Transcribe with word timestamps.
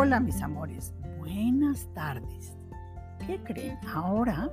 Hola 0.00 0.20
mis 0.20 0.40
amores, 0.42 0.94
buenas 1.18 1.92
tardes. 1.92 2.56
¿Qué 3.26 3.36
creen? 3.42 3.76
Ahora 3.92 4.48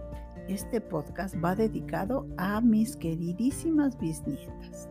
este 0.48 0.82
podcast 0.82 1.36
va 1.36 1.54
dedicado 1.54 2.28
a 2.38 2.62
mis 2.62 2.96
queridísimas 2.96 3.96
bisnietas, 4.00 4.90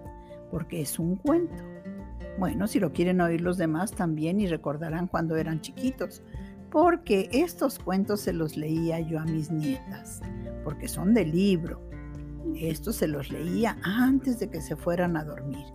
porque 0.52 0.82
es 0.82 1.00
un 1.00 1.16
cuento. 1.16 1.60
Bueno, 2.38 2.68
si 2.68 2.78
lo 2.78 2.92
quieren 2.92 3.20
oír 3.20 3.40
los 3.40 3.56
demás 3.58 3.90
también 3.90 4.38
y 4.38 4.46
recordarán 4.46 5.08
cuando 5.08 5.34
eran 5.34 5.60
chiquitos, 5.60 6.22
porque 6.70 7.28
estos 7.32 7.80
cuentos 7.80 8.20
se 8.20 8.32
los 8.32 8.56
leía 8.56 9.00
yo 9.00 9.18
a 9.18 9.24
mis 9.24 9.50
nietas, 9.50 10.22
porque 10.62 10.86
son 10.86 11.14
de 11.14 11.24
libro. 11.24 11.82
Estos 12.54 12.94
se 12.94 13.08
los 13.08 13.28
leía 13.32 13.76
antes 13.82 14.38
de 14.38 14.48
que 14.50 14.60
se 14.60 14.76
fueran 14.76 15.16
a 15.16 15.24
dormir 15.24 15.66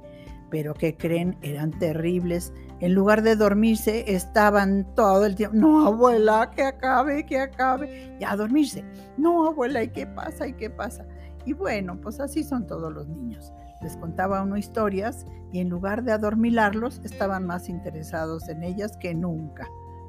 pero 0.49 0.73
que 0.73 0.95
creen 0.95 1.37
eran 1.41 1.71
terribles. 1.71 2.53
En 2.81 2.93
lugar 2.93 3.21
de 3.23 3.35
dormirse, 3.35 4.13
estaban 4.13 4.85
todo 4.95 5.25
el 5.25 5.35
tiempo, 5.35 5.57
no 5.57 5.85
abuela, 5.85 6.49
que 6.55 6.63
acabe, 6.63 7.25
que 7.25 7.39
acabe, 7.39 8.15
ya 8.19 8.31
a 8.31 8.37
dormirse. 8.37 8.85
No 9.17 9.45
abuela, 9.47 9.83
¿y 9.83 9.89
qué 9.89 10.07
pasa? 10.07 10.47
¿Y 10.47 10.53
qué 10.53 10.69
pasa? 10.69 11.05
Y 11.45 11.53
bueno, 11.53 11.99
pues 11.99 12.19
así 12.19 12.43
son 12.43 12.67
todos 12.67 12.93
los 12.93 13.07
niños. 13.07 13.51
Les 13.81 13.97
contaba 13.97 14.43
uno 14.43 14.57
historias 14.57 15.25
y 15.51 15.59
en 15.59 15.69
lugar 15.69 16.03
de 16.03 16.11
adormilarlos, 16.13 17.01
estaban 17.03 17.45
más 17.45 17.69
interesados 17.69 18.47
en 18.49 18.63
ellas 18.63 18.95
que 18.97 19.13
nunca. 19.13 19.67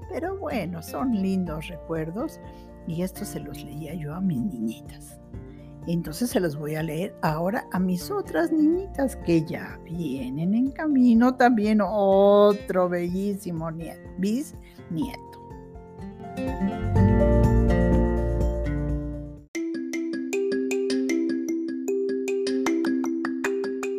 Pero 0.09 0.37
bueno, 0.39 0.83
son 0.83 1.13
lindos 1.13 1.69
recuerdos 1.69 2.41
y 2.87 3.03
esto 3.03 3.25
se 3.25 3.41
los 3.41 3.63
leía 3.63 3.95
yo 3.95 4.15
a 4.15 4.21
mis 4.21 4.43
niñitas. 4.43 5.21
Entonces 5.93 6.31
se 6.31 6.39
los 6.39 6.57
voy 6.57 6.77
a 6.77 6.85
leer 6.85 7.17
ahora 7.21 7.67
a 7.73 7.81
mis 7.81 8.13
otras 8.13 8.53
niñitas 8.53 9.17
que 9.17 9.45
ya 9.45 9.77
vienen 9.85 10.55
en 10.55 10.71
camino 10.71 11.35
también 11.35 11.81
otro 11.83 12.89
bellísimo 12.89 13.73
nieto, 13.73 14.09
bisnieto. 14.19 15.19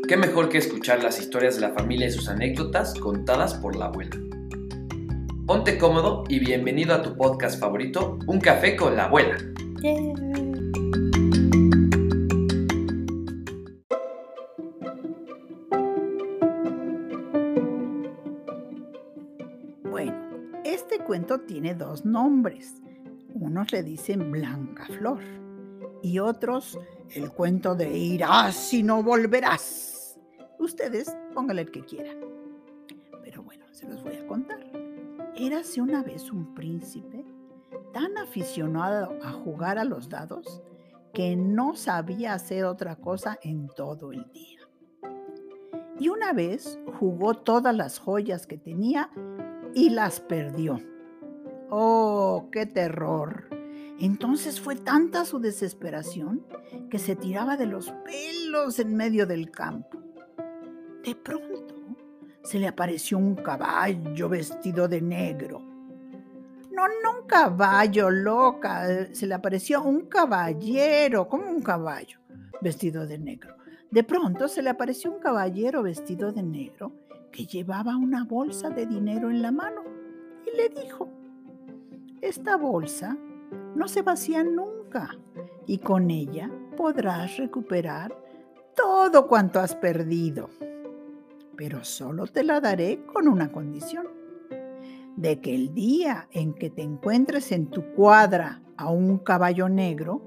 ¿Qué 0.08 0.16
mejor 0.18 0.48
que 0.48 0.60
escuchar 0.60 1.04
las 1.04 1.20
historias 1.20 1.56
de 1.56 1.62
la 1.62 1.72
familia 1.72 2.08
y 2.08 2.12
sus 2.12 2.30
anécdotas 2.30 2.94
contadas 2.94 3.56
por 3.56 3.76
la 3.76 3.88
abuela? 3.88 4.16
Ponte 5.46 5.78
cómodo 5.78 6.24
y 6.30 6.40
bienvenido 6.40 6.96
a 6.96 7.02
tu 7.02 7.18
podcast 7.18 7.60
favorito, 7.60 8.18
Un 8.28 8.40
café 8.40 8.78
con 8.78 8.96
la 8.96 9.06
abuela. 9.06 9.38
Tiene 21.62 21.78
dos 21.78 22.06
nombres. 22.06 22.82
Unos 23.36 23.72
le 23.72 23.84
dicen 23.84 24.32
Blanca 24.32 24.86
Flor 24.88 25.20
y 26.02 26.18
otros 26.18 26.80
el 27.12 27.32
cuento 27.32 27.76
de 27.76 27.96
irás 27.96 28.74
y 28.74 28.82
no 28.82 29.04
volverás. 29.04 30.20
Ustedes 30.58 31.16
pónganle 31.36 31.64
el 31.64 31.72
que 31.72 31.86
quieran. 31.86 32.18
Pero 33.24 33.44
bueno, 33.44 33.66
se 33.72 33.88
los 33.88 34.04
voy 34.04 34.16
a 34.16 34.26
contar. 34.26 34.60
Érase 35.36 35.82
una 35.82 36.02
vez 36.02 36.32
un 36.32 36.54
príncipe 36.56 37.24
tan 37.94 38.18
aficionado 38.18 39.16
a 39.24 39.32
jugar 39.32 39.78
a 39.78 39.84
los 39.84 40.10
dados 40.10 40.64
que 41.14 41.36
no 41.36 41.76
sabía 41.76 42.34
hacer 42.34 42.66
otra 42.66 42.96
cosa 42.96 43.38
en 43.44 43.68
todo 43.68 44.12
el 44.12 44.32
día. 44.32 44.62
Y 46.00 46.10
una 46.10 46.34
vez 46.34 46.80
jugó 47.00 47.36
todas 47.36 47.76
las 47.76 48.00
joyas 48.00 48.48
que 48.48 48.58
tenía 48.58 49.12
y 49.76 49.92
las 49.92 50.20
perdió. 50.22 50.80
Oh, 51.74 52.50
qué 52.52 52.66
terror. 52.66 53.46
Entonces 53.98 54.60
fue 54.60 54.76
tanta 54.76 55.24
su 55.24 55.40
desesperación 55.40 56.46
que 56.90 57.00
se 57.00 57.16
tiraba 57.16 57.56
de 57.56 57.66
los 57.66 57.94
pelos 58.04 58.78
en 58.80 58.94
medio 58.94 59.26
del 59.26 59.52
campo. 59.52 60.02
De 61.02 61.16
pronto 61.16 61.74
se 62.44 62.60
le 62.60 62.68
apareció 62.68 63.18
un 63.18 63.36
caballo 63.36 64.28
vestido 64.28 64.90
de 64.90 65.00
negro. 65.00 65.62
No, 66.74 66.88
no 67.02 67.22
un 67.22 67.26
caballo 67.26 68.10
loca, 68.10 69.08
se 69.14 69.26
le 69.26 69.34
apareció 69.34 69.82
un 69.82 70.08
caballero, 70.08 71.30
como 71.30 71.50
un 71.50 71.62
caballo 71.62 72.20
vestido 72.60 73.08
de 73.08 73.18
negro. 73.18 73.56
De 73.90 74.04
pronto 74.04 74.50
se 74.50 74.62
le 74.62 74.72
apareció 74.72 75.10
un 75.10 75.20
caballero 75.20 75.84
vestido 75.84 76.34
de 76.34 76.44
negro 76.44 76.92
que 77.32 77.46
llevaba 77.46 77.96
una 77.96 78.26
bolsa 78.26 78.70
de 78.72 78.86
dinero 78.86 79.30
en 79.30 79.42
la 79.42 79.54
mano 79.54 79.84
y 80.46 80.58
le 80.58 80.68
dijo, 80.68 81.21
esta 82.22 82.56
bolsa 82.56 83.18
no 83.76 83.88
se 83.88 84.04
vacía 84.04 84.44
nunca 84.44 85.18
y 85.66 85.80
con 85.80 86.12
ella 86.12 86.52
podrás 86.78 87.38
recuperar 87.38 88.16
todo 88.76 89.28
cuanto 89.28 89.60
has 89.60 89.76
perdido. 89.76 90.50
Pero 91.56 91.84
solo 91.84 92.28
te 92.28 92.44
la 92.44 92.62
daré 92.62 93.04
con 93.06 93.28
una 93.28 93.52
condición, 93.52 94.08
de 95.16 95.42
que 95.42 95.54
el 95.54 95.74
día 95.74 96.28
en 96.32 96.54
que 96.54 96.70
te 96.70 96.82
encuentres 96.82 97.52
en 97.52 97.68
tu 97.68 97.94
cuadra 97.94 98.62
a 98.78 98.90
un 98.90 99.18
caballo 99.18 99.68
negro, 99.68 100.22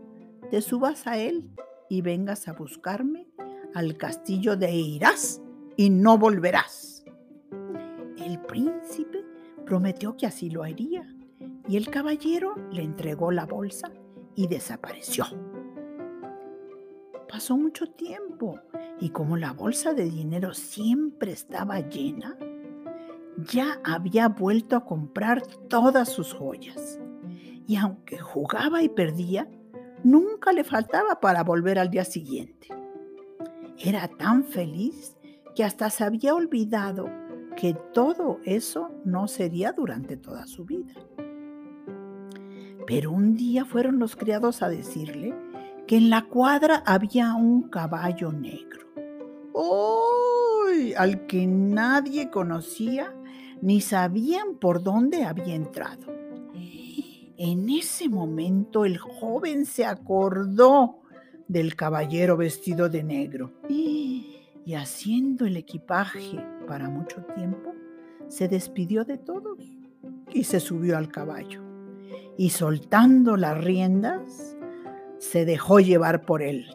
te 0.51 0.61
subas 0.61 1.07
a 1.07 1.17
él 1.17 1.51
y 1.89 2.03
vengas 2.03 2.49
a 2.49 2.53
buscarme 2.53 3.29
al 3.75 3.97
castillo 3.97 4.57
de 4.57 4.73
Irás 4.73 5.41
y 5.77 5.91
no 5.91 6.19
volverás. 6.19 7.05
El 8.19 8.41
príncipe 8.41 9.25
prometió 9.65 10.17
que 10.17 10.27
así 10.27 10.51
lo 10.51 10.63
haría 10.63 11.14
y 11.69 11.77
el 11.77 11.89
caballero 11.89 12.55
le 12.71 12.83
entregó 12.83 13.31
la 13.31 13.47
bolsa 13.47 13.91
y 14.35 14.47
desapareció. 14.47 15.25
Pasó 17.29 17.57
mucho 17.57 17.87
tiempo 17.87 18.61
y 19.01 19.11
como 19.11 19.37
la 19.37 19.53
bolsa 19.53 19.95
de 19.95 20.05
dinero 20.05 20.55
siempre 20.55 21.33
estaba 21.33 21.81
llena, 21.81 22.37
ya 23.37 23.81
había 23.83 24.29
vuelto 24.29 24.77
a 24.77 24.85
comprar 24.85 25.43
todas 25.69 26.09
sus 26.09 26.33
joyas. 26.33 27.01
Y 27.67 27.77
aunque 27.77 28.19
jugaba 28.19 28.83
y 28.83 28.89
perdía, 28.89 29.49
nunca 30.05 30.53
le 30.53 30.65
faltaba 30.65 31.21
para 31.21 31.43
volver 31.43 31.79
al 31.79 31.91
día 31.91 32.05
siguiente. 32.05 32.69
Era 33.79 34.07
tan 34.07 34.45
feliz 34.45 35.17
que 35.57 35.65
hasta 35.65 35.91
se 35.91 36.05
había 36.05 36.35
olvidado 36.35 37.07
que 37.57 37.75
todo 37.93 38.39
eso 38.45 38.91
no 39.05 39.29
sería 39.29 39.73
durante 39.73 40.17
toda 40.17 40.47
su 40.47 40.65
vida. 40.65 40.95
Pero 42.87 43.13
un 43.13 43.35
día 43.35 43.65
fueron 43.65 43.99
los 43.99 44.17
criados 44.17 44.63
a 44.63 44.69
decirle 44.69 45.35
que 45.87 45.97
en 45.97 46.11
la 46.11 46.23
cuadra 46.23 46.83
había 46.87 47.35
un 47.35 47.69
caballo 47.69 48.33
negro. 48.33 48.87
¡Uy! 49.53 50.95
Al 50.95 51.27
que 51.27 51.47
nadie 51.47 52.31
conocía 52.31 53.15
ni 53.63 53.81
sabían 53.81 54.57
por 54.57 54.83
dónde 54.83 55.25
había 55.25 55.55
entrado. 55.55 56.13
En 57.37 57.69
ese 57.69 58.09
momento 58.09 58.85
el 58.85 58.99
joven 58.99 59.67
se 59.67 59.85
acordó 59.85 61.01
del 61.49 61.75
caballero 61.75 62.37
vestido 62.37 62.89
de 62.89 63.03
negro 63.03 63.53
y 63.69 64.75
haciendo 64.77 65.45
el 65.47 65.57
equipaje 65.57 66.41
para 66.67 66.89
mucho 66.89 67.23
tiempo, 67.35 67.75
se 68.29 68.49
despidió 68.49 69.05
de 69.05 69.19
todos 69.19 69.59
y 70.33 70.45
se 70.45 70.59
subió 70.59 70.97
al 70.97 71.11
caballo 71.11 71.74
y 72.37 72.51
soltando 72.51 73.37
las 73.37 73.63
riendas, 73.63 74.57
se 75.19 75.45
dejó 75.45 75.81
llevar 75.81 76.25
por 76.27 76.43
él. 76.43 76.67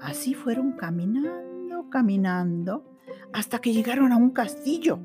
Así 0.00 0.34
fueron 0.34 0.72
caminando, 0.72 1.88
caminando, 1.90 2.84
hasta 3.32 3.58
que 3.58 3.72
llegaron 3.72 4.12
a 4.12 4.16
un 4.16 4.30
castillo, 4.30 4.98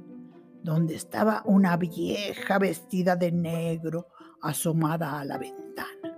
donde 0.63 0.96
estaba 0.96 1.42
una 1.46 1.78
vieja 1.78 2.60
vestida 2.60 3.16
de 3.16 3.31
negro 3.31 4.08
asomada 4.42 5.19
a 5.19 5.25
la 5.25 5.38
ventana. 5.38 6.18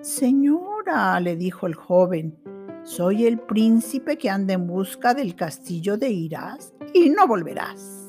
Señora, 0.00 1.18
le 1.20 1.36
dijo 1.36 1.66
el 1.66 1.74
joven, 1.74 2.38
soy 2.82 3.26
el 3.26 3.38
príncipe 3.40 4.18
que 4.18 4.28
anda 4.28 4.54
en 4.54 4.66
busca 4.66 5.14
del 5.14 5.34
castillo 5.34 5.96
de 5.96 6.10
Irás 6.10 6.74
y 6.92 7.08
no 7.08 7.26
volverás. 7.26 8.03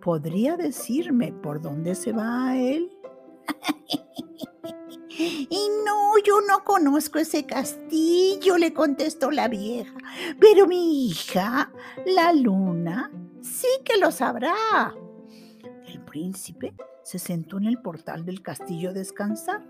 ¿Podría 0.00 0.56
decirme 0.56 1.32
por 1.32 1.60
dónde 1.60 1.94
se 1.94 2.12
va 2.12 2.56
él? 2.56 2.90
Y 5.20 5.68
no, 5.84 6.14
yo 6.24 6.40
no 6.40 6.64
conozco 6.64 7.18
ese 7.18 7.44
castillo, 7.44 8.56
le 8.56 8.72
contestó 8.72 9.30
la 9.30 9.48
vieja. 9.48 9.92
Pero 10.38 10.66
mi 10.66 11.08
hija, 11.08 11.70
la 12.06 12.32
luna, 12.32 13.10
sí 13.42 13.68
que 13.84 13.98
lo 13.98 14.10
sabrá. 14.10 14.94
El 15.86 16.00
príncipe 16.04 16.74
se 17.02 17.18
sentó 17.18 17.58
en 17.58 17.66
el 17.66 17.82
portal 17.82 18.24
del 18.24 18.40
castillo 18.40 18.90
a 18.90 18.94
descansar. 18.94 19.62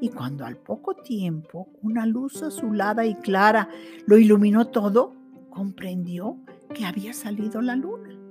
Y 0.00 0.08
cuando 0.08 0.44
al 0.44 0.56
poco 0.56 0.94
tiempo 0.94 1.68
una 1.82 2.04
luz 2.04 2.42
azulada 2.42 3.06
y 3.06 3.14
clara 3.14 3.68
lo 4.06 4.18
iluminó 4.18 4.66
todo, 4.66 5.14
comprendió 5.50 6.38
que 6.74 6.86
había 6.86 7.12
salido 7.12 7.62
la 7.62 7.76
luna. 7.76 8.21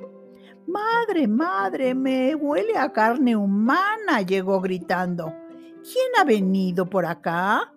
Madre, 0.72 1.28
madre, 1.28 1.94
me 1.94 2.34
huele 2.34 2.78
a 2.78 2.94
carne 2.94 3.36
humana, 3.36 4.22
llegó 4.22 4.62
gritando. 4.62 5.34
¿Quién 5.84 6.08
ha 6.18 6.24
venido 6.24 6.90
por 6.90 7.06
acá? 7.06 7.74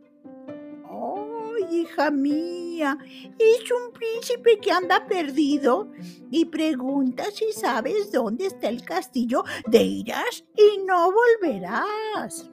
¡Ay, 0.88 1.81
hija 1.81 2.12
mía! 2.12 2.96
Es 3.37 3.69
un 3.73 3.93
príncipe 3.93 4.61
que 4.61 4.70
anda 4.70 5.06
perdido 5.08 5.91
y 6.31 6.44
pregunta 6.44 7.25
si 7.32 7.50
sabes 7.50 8.12
dónde 8.12 8.46
está 8.46 8.69
el 8.69 8.85
castillo 8.85 9.43
de 9.67 9.82
irás 9.82 10.44
y 10.56 10.79
no 10.85 11.11
volverás. 11.11 12.49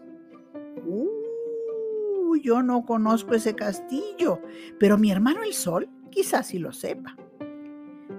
Uh, 0.87 2.35
yo 2.37 2.63
no 2.63 2.83
conozco 2.83 3.35
ese 3.35 3.53
castillo, 3.53 4.41
pero 4.79 4.97
mi 4.97 5.11
hermano 5.11 5.43
el 5.43 5.53
sol 5.53 5.87
quizás 6.09 6.47
sí 6.47 6.57
lo 6.57 6.71
sepa. 6.71 7.15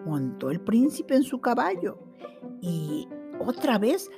Montó 0.06 0.52
el 0.52 0.60
príncipe 0.60 1.16
en 1.16 1.24
su 1.24 1.40
caballo 1.40 2.11
y 2.60 3.08
otra 3.40 3.78
vez, 3.78 4.10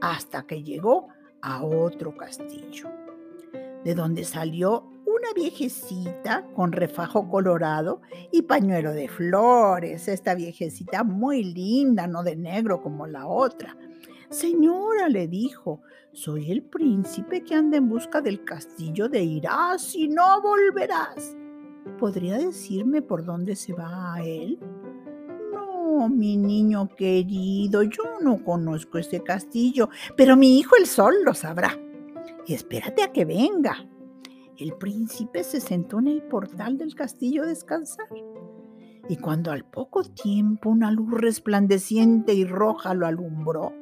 hasta 0.00 0.46
que 0.46 0.62
llegó 0.62 1.08
a 1.42 1.64
otro 1.64 2.16
castillo, 2.16 2.88
de 3.84 3.94
donde 3.94 4.24
salió 4.24 4.88
una 5.04 5.32
viejecita 5.34 6.46
con 6.54 6.72
refajo 6.72 7.28
colorado 7.28 8.02
y 8.30 8.42
pañuelo 8.42 8.92
de 8.92 9.08
flores. 9.08 10.08
Esta 10.08 10.34
viejecita 10.34 11.04
muy 11.04 11.42
linda, 11.42 12.06
no 12.06 12.22
de 12.22 12.36
negro 12.36 12.82
como 12.82 13.06
la 13.06 13.26
otra. 13.26 13.76
Señora, 14.28 15.08
le 15.08 15.28
dijo, 15.28 15.82
soy 16.12 16.50
el 16.50 16.62
príncipe 16.62 17.42
que 17.42 17.54
anda 17.54 17.76
en 17.76 17.88
busca 17.88 18.20
del 18.20 18.44
castillo 18.44 19.08
de 19.08 19.22
Irás 19.22 19.94
y 19.94 20.08
no 20.08 20.40
volverás. 20.42 21.36
¿Podría 21.98 22.36
decirme 22.36 23.02
por 23.02 23.24
dónde 23.24 23.54
se 23.54 23.72
va 23.72 24.14
a 24.14 24.22
él? 24.22 24.58
No, 25.96 26.10
mi 26.10 26.36
niño 26.36 26.90
querido, 26.94 27.82
yo 27.82 28.02
no 28.20 28.44
conozco 28.44 28.98
este 28.98 29.22
castillo, 29.22 29.88
pero 30.14 30.36
mi 30.36 30.58
hijo 30.58 30.76
el 30.76 30.86
sol 30.86 31.14
lo 31.24 31.32
sabrá. 31.32 31.78
espérate 32.46 33.02
a 33.02 33.12
que 33.12 33.24
venga. 33.24 33.88
El 34.58 34.74
príncipe 34.74 35.42
se 35.42 35.58
sentó 35.58 35.98
en 36.00 36.08
el 36.08 36.22
portal 36.22 36.76
del 36.76 36.94
castillo 36.94 37.44
a 37.44 37.46
descansar. 37.46 38.08
Y 39.08 39.16
cuando 39.16 39.50
al 39.52 39.64
poco 39.64 40.04
tiempo 40.04 40.68
una 40.68 40.90
luz 40.90 41.12
resplandeciente 41.12 42.34
y 42.34 42.44
roja 42.44 42.92
lo 42.92 43.06
alumbró, 43.06 43.72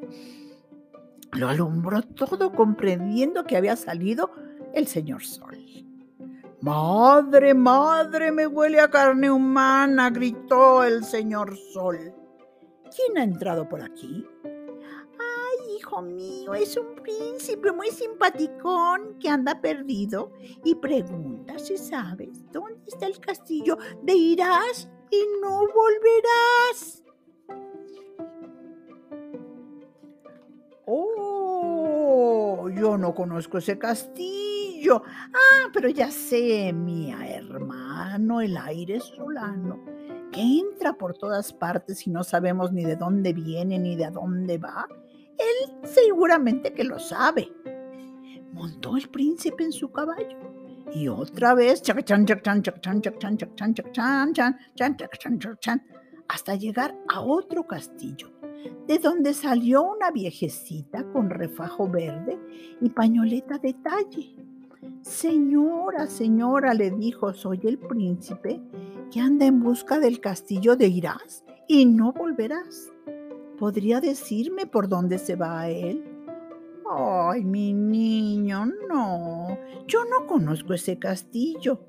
lo 1.32 1.48
alumbró 1.48 2.02
todo 2.02 2.52
comprendiendo 2.52 3.42
que 3.42 3.56
había 3.56 3.74
salido 3.74 4.30
el 4.72 4.86
señor 4.86 5.24
Sol. 5.24 5.58
Madre, 6.64 7.52
madre, 7.52 8.32
me 8.32 8.46
huele 8.46 8.80
a 8.80 8.88
carne 8.88 9.30
humana, 9.30 10.08
gritó 10.08 10.82
el 10.82 11.04
señor 11.04 11.54
Sol. 11.58 12.14
¿Quién 12.96 13.18
ha 13.18 13.22
entrado 13.22 13.68
por 13.68 13.82
aquí? 13.82 14.26
Ay, 14.44 15.76
hijo 15.76 16.00
mío, 16.00 16.54
es 16.54 16.74
un 16.78 16.94
príncipe 16.94 17.70
muy 17.70 17.90
simpaticón 17.90 19.18
que 19.20 19.28
anda 19.28 19.60
perdido 19.60 20.32
y 20.64 20.74
pregunta 20.76 21.58
si 21.58 21.76
sabes 21.76 22.50
dónde 22.50 22.80
está 22.86 23.08
el 23.08 23.20
castillo 23.20 23.76
de 24.02 24.14
irás 24.14 24.88
y 25.10 25.22
no 25.42 25.66
volverás. 25.66 27.04
Oh, 30.86 32.70
yo 32.70 32.96
no 32.96 33.14
conozco 33.14 33.58
ese 33.58 33.78
castillo 33.78 34.63
Ah, 34.92 35.70
pero 35.72 35.88
ya 35.88 36.10
sé, 36.10 36.72
mi 36.72 37.10
hermano, 37.10 38.40
el 38.40 38.56
aire 38.56 39.00
solano, 39.00 39.84
que 40.30 40.40
entra 40.40 40.94
por 40.94 41.16
todas 41.16 41.52
partes 41.52 42.06
y 42.06 42.10
no 42.10 42.24
sabemos 42.24 42.72
ni 42.72 42.84
de 42.84 42.96
dónde 42.96 43.32
viene 43.32 43.78
ni 43.78 43.96
de 43.96 44.10
dónde 44.10 44.58
va. 44.58 44.86
Él 45.38 45.72
seguramente 45.84 46.72
que 46.72 46.84
lo 46.84 46.98
sabe. 46.98 47.52
Montó 48.52 48.96
el 48.96 49.08
príncipe 49.08 49.64
en 49.64 49.72
su 49.72 49.90
caballo 49.90 50.38
y 50.92 51.08
otra 51.08 51.54
vez 51.54 51.82
hasta 56.28 56.54
llegar 56.54 56.96
a 57.08 57.20
otro 57.20 57.66
castillo, 57.66 58.30
de 58.86 58.98
donde 58.98 59.34
salió 59.34 59.82
una 59.82 60.10
viejecita 60.10 61.04
con 61.12 61.30
refajo 61.30 61.88
verde 61.88 62.38
y 62.80 62.90
pañoleta 62.90 63.58
de 63.58 63.74
talle. 63.74 64.53
Señora, 65.02 66.06
señora, 66.06 66.74
le 66.74 66.90
dijo, 66.90 67.32
soy 67.32 67.60
el 67.64 67.78
príncipe 67.78 68.60
que 69.10 69.20
anda 69.20 69.46
en 69.46 69.60
busca 69.60 69.98
del 69.98 70.20
castillo 70.20 70.76
de 70.76 70.88
Irás 70.88 71.44
y 71.68 71.86
no 71.86 72.12
volverás. 72.12 72.92
¿Podría 73.58 74.00
decirme 74.00 74.66
por 74.66 74.88
dónde 74.88 75.18
se 75.18 75.36
va 75.36 75.60
a 75.60 75.70
él? 75.70 76.04
Ay, 76.90 77.44
mi 77.44 77.72
niño, 77.72 78.66
no, 78.88 79.58
yo 79.86 80.04
no 80.04 80.26
conozco 80.26 80.74
ese 80.74 80.98
castillo. 80.98 81.86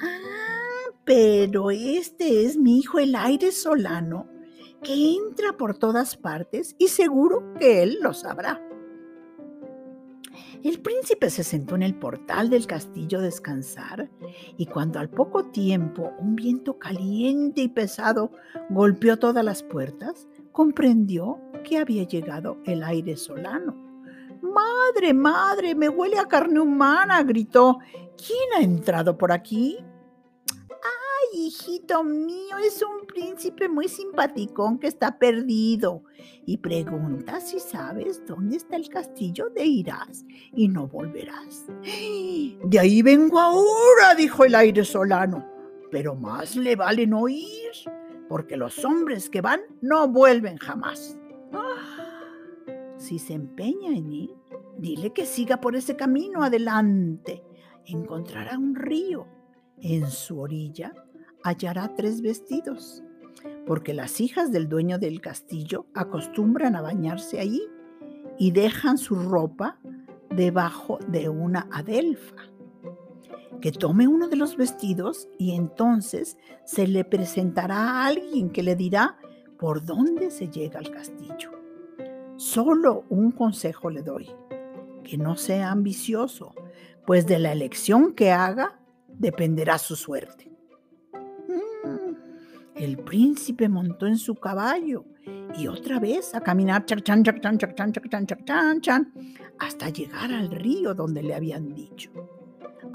Ah, 0.00 0.90
pero 1.04 1.70
este 1.70 2.44
es 2.44 2.56
mi 2.56 2.78
hijo 2.78 2.98
el 2.98 3.14
aire 3.14 3.52
solano, 3.52 4.28
que 4.82 5.16
entra 5.16 5.56
por 5.56 5.78
todas 5.78 6.16
partes 6.16 6.74
y 6.78 6.88
seguro 6.88 7.54
que 7.58 7.82
él 7.82 7.98
lo 8.00 8.14
sabrá. 8.14 8.60
El 10.62 10.80
príncipe 10.80 11.28
se 11.28 11.42
sentó 11.42 11.74
en 11.74 11.82
el 11.82 11.94
portal 11.94 12.48
del 12.48 12.68
castillo 12.68 13.18
a 13.18 13.22
descansar 13.22 14.08
y 14.56 14.66
cuando 14.66 15.00
al 15.00 15.10
poco 15.10 15.46
tiempo 15.46 16.12
un 16.20 16.36
viento 16.36 16.78
caliente 16.78 17.62
y 17.62 17.68
pesado 17.68 18.30
golpeó 18.70 19.18
todas 19.18 19.44
las 19.44 19.64
puertas, 19.64 20.28
comprendió 20.52 21.40
que 21.64 21.78
había 21.78 22.04
llegado 22.04 22.58
el 22.64 22.84
aire 22.84 23.16
solano. 23.16 23.74
Madre, 24.40 25.12
madre, 25.14 25.74
me 25.74 25.88
huele 25.88 26.18
a 26.18 26.26
carne 26.26 26.60
humana, 26.60 27.24
gritó. 27.24 27.78
¿Quién 28.16 28.48
ha 28.56 28.62
entrado 28.62 29.18
por 29.18 29.32
aquí? 29.32 29.78
Hijito 31.32 32.04
mío, 32.04 32.56
es 32.64 32.82
un 32.82 33.06
príncipe 33.06 33.68
muy 33.68 33.88
simpaticón 33.88 34.78
que 34.78 34.86
está 34.86 35.18
perdido 35.18 36.04
y 36.46 36.58
pregunta 36.58 37.40
si 37.40 37.58
sabes 37.58 38.24
dónde 38.26 38.56
está 38.56 38.76
el 38.76 38.88
castillo 38.88 39.48
de 39.50 39.64
irás 39.64 40.24
y 40.54 40.68
no 40.68 40.88
volverás. 40.88 41.66
De 42.64 42.78
ahí 42.78 43.02
vengo 43.02 43.38
ahora, 43.40 44.14
dijo 44.16 44.44
el 44.44 44.54
aire 44.54 44.84
solano, 44.84 45.46
pero 45.90 46.14
más 46.14 46.56
le 46.56 46.76
vale 46.76 47.06
no 47.06 47.28
ir, 47.28 47.72
porque 48.28 48.56
los 48.56 48.84
hombres 48.84 49.28
que 49.28 49.40
van 49.40 49.60
no 49.80 50.08
vuelven 50.08 50.56
jamás. 50.56 51.18
Si 52.96 53.18
se 53.18 53.34
empeña 53.34 53.90
en 53.96 54.12
ir, 54.12 54.36
dile 54.78 55.12
que 55.12 55.26
siga 55.26 55.60
por 55.60 55.74
ese 55.74 55.96
camino 55.96 56.42
adelante. 56.42 57.42
Encontrará 57.84 58.56
un 58.56 58.74
río. 58.74 59.26
En 59.84 60.08
su 60.08 60.38
orilla 60.38 60.92
hallará 61.44 61.94
tres 61.94 62.22
vestidos, 62.22 63.02
porque 63.66 63.94
las 63.94 64.20
hijas 64.20 64.52
del 64.52 64.68
dueño 64.68 64.98
del 64.98 65.20
castillo 65.20 65.86
acostumbran 65.94 66.76
a 66.76 66.82
bañarse 66.82 67.40
allí 67.40 67.62
y 68.38 68.50
dejan 68.50 68.98
su 68.98 69.14
ropa 69.14 69.78
debajo 70.30 70.98
de 71.08 71.28
una 71.28 71.68
adelfa. 71.70 72.36
Que 73.60 73.70
tome 73.70 74.08
uno 74.08 74.28
de 74.28 74.36
los 74.36 74.56
vestidos 74.56 75.28
y 75.38 75.54
entonces 75.54 76.36
se 76.64 76.88
le 76.88 77.04
presentará 77.04 77.76
a 77.76 78.06
alguien 78.06 78.50
que 78.50 78.62
le 78.62 78.74
dirá 78.74 79.18
por 79.58 79.84
dónde 79.84 80.30
se 80.30 80.48
llega 80.48 80.80
al 80.80 80.90
castillo. 80.90 81.52
Solo 82.36 83.04
un 83.08 83.30
consejo 83.30 83.88
le 83.90 84.02
doy, 84.02 84.28
que 85.04 85.16
no 85.16 85.36
sea 85.36 85.70
ambicioso, 85.70 86.54
pues 87.06 87.26
de 87.26 87.38
la 87.38 87.52
elección 87.52 88.14
que 88.14 88.32
haga 88.32 88.80
dependerá 89.06 89.78
su 89.78 89.94
suerte. 89.94 90.51
El 92.74 92.98
príncipe 92.98 93.68
montó 93.68 94.06
en 94.06 94.18
su 94.18 94.34
caballo 94.34 95.04
y 95.56 95.66
otra 95.66 96.00
vez 96.00 96.34
a 96.34 96.40
caminar 96.40 96.84
hasta 99.58 99.88
llegar 99.90 100.32
al 100.32 100.50
río 100.50 100.94
donde 100.94 101.22
le 101.22 101.34
habían 101.34 101.74
dicho. 101.74 102.10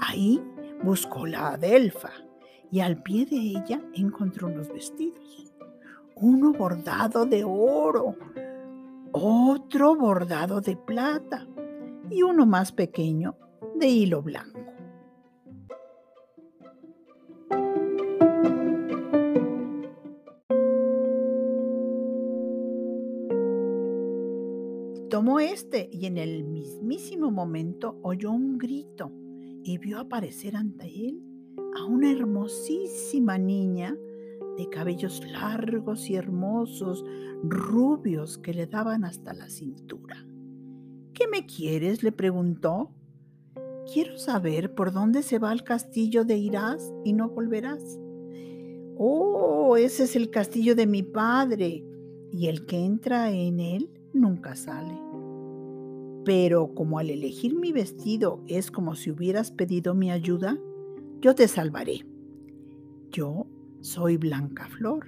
Ahí 0.00 0.42
buscó 0.82 1.26
la 1.26 1.50
adelfa 1.50 2.10
y 2.70 2.80
al 2.80 3.02
pie 3.02 3.26
de 3.26 3.36
ella 3.36 3.80
encontró 3.94 4.48
unos 4.48 4.68
vestidos. 4.68 5.52
Uno 6.16 6.52
bordado 6.52 7.24
de 7.24 7.44
oro, 7.44 8.16
otro 9.12 9.94
bordado 9.94 10.60
de 10.60 10.76
plata 10.76 11.46
y 12.10 12.22
uno 12.22 12.44
más 12.44 12.72
pequeño 12.72 13.36
de 13.76 13.86
hilo 13.86 14.22
blanco. 14.22 14.67
Tomó 25.28 25.40
este 25.40 25.90
y 25.92 26.06
en 26.06 26.16
el 26.16 26.42
mismísimo 26.42 27.30
momento 27.30 27.98
oyó 28.00 28.30
un 28.30 28.56
grito 28.56 29.12
y 29.62 29.76
vio 29.76 29.98
aparecer 29.98 30.56
ante 30.56 30.86
él 30.86 31.22
a 31.78 31.84
una 31.84 32.10
hermosísima 32.10 33.36
niña 33.36 33.94
de 34.56 34.70
cabellos 34.70 35.22
largos 35.30 36.08
y 36.08 36.14
hermosos, 36.14 37.04
rubios 37.42 38.38
que 38.38 38.54
le 38.54 38.66
daban 38.66 39.04
hasta 39.04 39.34
la 39.34 39.50
cintura. 39.50 40.26
¿Qué 41.12 41.28
me 41.28 41.44
quieres? 41.44 42.02
le 42.02 42.10
preguntó. 42.10 42.90
Quiero 43.92 44.16
saber 44.16 44.74
por 44.74 44.94
dónde 44.94 45.22
se 45.22 45.38
va 45.38 45.50
al 45.50 45.62
castillo 45.62 46.24
de 46.24 46.38
irás 46.38 46.90
y 47.04 47.12
no 47.12 47.28
volverás. 47.28 48.00
Oh, 48.96 49.76
ese 49.76 50.04
es 50.04 50.16
el 50.16 50.30
castillo 50.30 50.74
de 50.74 50.86
mi 50.86 51.02
padre, 51.02 51.84
y 52.32 52.46
el 52.46 52.64
que 52.64 52.78
entra 52.82 53.30
en 53.30 53.60
él 53.60 53.90
nunca 54.14 54.56
sale. 54.56 55.07
Pero 56.28 56.74
como 56.74 56.98
al 56.98 57.08
elegir 57.08 57.58
mi 57.58 57.72
vestido 57.72 58.42
es 58.48 58.70
como 58.70 58.96
si 58.96 59.10
hubieras 59.10 59.50
pedido 59.50 59.94
mi 59.94 60.10
ayuda, 60.10 60.58
yo 61.22 61.34
te 61.34 61.48
salvaré. 61.48 62.04
Yo 63.10 63.46
soy 63.80 64.18
Blanca 64.18 64.68
Flor, 64.68 65.06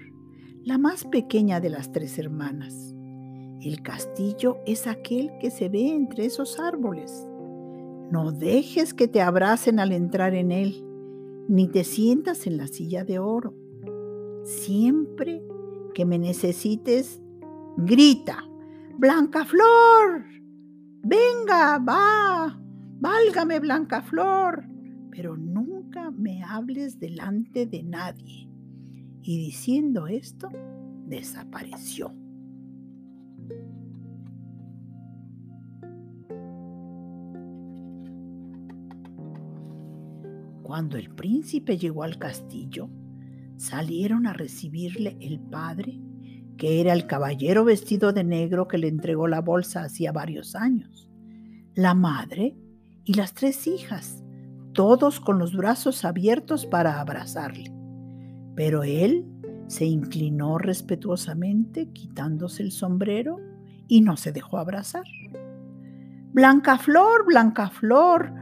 la 0.65 0.79
más 0.79 1.05
pequeña 1.05 1.61
de 1.61 1.69
las 1.69 1.93
tres 1.93 2.19
hermanas. 2.19 2.95
El 3.61 3.83
castillo 3.83 4.61
es 4.65 4.87
aquel 4.87 5.31
que 5.43 5.51
se 5.51 5.69
ve 5.69 5.91
entre 5.91 6.25
esos 6.25 6.59
árboles. 6.59 7.29
No 8.11 8.33
dejes 8.33 8.95
que 8.95 9.07
te 9.07 9.21
abracen 9.21 9.79
al 9.79 9.93
entrar 9.93 10.35
en 10.35 10.51
él, 10.51 10.83
ni 11.49 11.69
te 11.69 11.85
sientas 11.85 12.47
en 12.47 12.57
la 12.57 12.67
silla 12.67 13.05
de 13.05 13.19
oro. 13.19 13.53
Siempre 14.43 15.45
que 15.93 16.07
me 16.07 16.19
necesites, 16.19 17.21
grita, 17.77 18.43
Blanca 18.97 19.45
Flor, 19.45 20.40
venga, 21.03 21.79
va, 21.79 22.59
válgame 23.01 23.61
Blanca 23.61 24.03
Flor, 24.03 24.65
pero 25.11 25.37
nunca 25.37 26.11
me 26.11 26.43
hables 26.43 26.99
delante 26.99 27.67
de 27.67 27.83
nadie. 27.83 28.49
Y 29.23 29.39
diciendo 29.39 30.07
esto, 30.07 30.49
desapareció. 31.07 32.15
Cuando 40.63 40.97
el 40.97 41.11
príncipe 41.11 41.77
llegó 41.77 42.05
al 42.05 42.17
castillo, 42.17 42.89
salieron 43.57 44.29
a 44.29 44.33
recibirle 44.33 45.17
el 45.21 45.41
padre, 45.41 46.01
que 46.61 46.83
era 46.83 46.93
el 46.93 47.07
caballero 47.07 47.65
vestido 47.65 48.13
de 48.13 48.23
negro 48.23 48.69
que 48.69 48.77
le 48.77 48.87
entregó 48.87 49.27
la 49.27 49.41
bolsa 49.41 49.83
hacía 49.83 50.13
varios 50.13 50.55
años, 50.55 51.09
la 51.75 51.95
madre 51.95 52.55
y 53.03 53.15
las 53.15 53.33
tres 53.33 53.67
hijas, 53.67 54.23
todos 54.75 55.21
con 55.21 55.39
los 55.39 55.57
brazos 55.57 56.05
abiertos 56.05 56.67
para 56.67 57.01
abrazarle. 57.01 57.73
Pero 58.57 58.83
él 58.83 59.25
se 59.69 59.87
inclinó 59.87 60.59
respetuosamente, 60.59 61.89
quitándose 61.95 62.63
el 62.63 62.73
sombrero, 62.73 63.39
y 63.89 64.03
no 64.03 64.19
se 64.19 64.31
dejó 64.31 64.59
abrazar. 64.59 65.07
Blanca 66.35 66.77
Flor, 66.77 67.25
Blanca 67.25 67.71
Flor, 67.71 68.35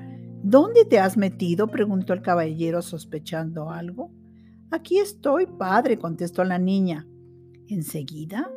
¿dónde 0.42 0.84
te 0.84 0.98
has 0.98 1.16
metido? 1.16 1.68
preguntó 1.68 2.14
el 2.14 2.22
caballero 2.22 2.82
sospechando 2.82 3.70
algo. 3.70 4.10
Aquí 4.72 4.98
estoy, 4.98 5.46
padre, 5.46 6.00
contestó 6.00 6.42
la 6.42 6.58
niña. 6.58 7.06
Enseguida 7.68 8.50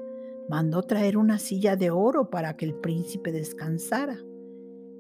mandó 0.50 0.84
traer 0.84 1.18
una 1.18 1.38
silla 1.38 1.76
de 1.76 1.92
oro 1.92 2.30
para 2.30 2.56
que 2.56 2.66
el 2.66 2.74
príncipe 2.76 3.32
descansara. 3.32 4.18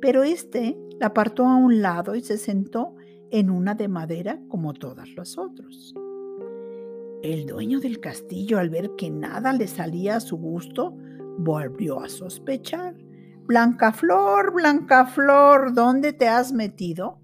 Pero 0.01 0.23
éste 0.23 0.77
la 0.99 1.07
apartó 1.07 1.45
a 1.45 1.55
un 1.55 1.81
lado 1.81 2.15
y 2.15 2.21
se 2.21 2.37
sentó 2.37 2.95
en 3.31 3.49
una 3.49 3.75
de 3.75 3.87
madera 3.87 4.39
como 4.49 4.73
todas 4.73 5.09
las 5.15 5.37
otras. 5.37 5.93
El 7.23 7.45
dueño 7.45 7.79
del 7.79 7.99
castillo, 7.99 8.59
al 8.59 8.69
ver 8.69 8.91
que 8.97 9.09
nada 9.09 9.53
le 9.53 9.67
salía 9.67 10.17
a 10.17 10.19
su 10.19 10.37
gusto, 10.37 10.97
volvió 11.37 12.01
a 12.01 12.09
sospechar. 12.09 12.95
Blanca 13.45 13.91
Flor, 13.91 14.53
Blanca 14.53 15.05
Flor, 15.05 15.73
¿dónde 15.73 16.13
te 16.13 16.27
has 16.27 16.51
metido? 16.51 17.19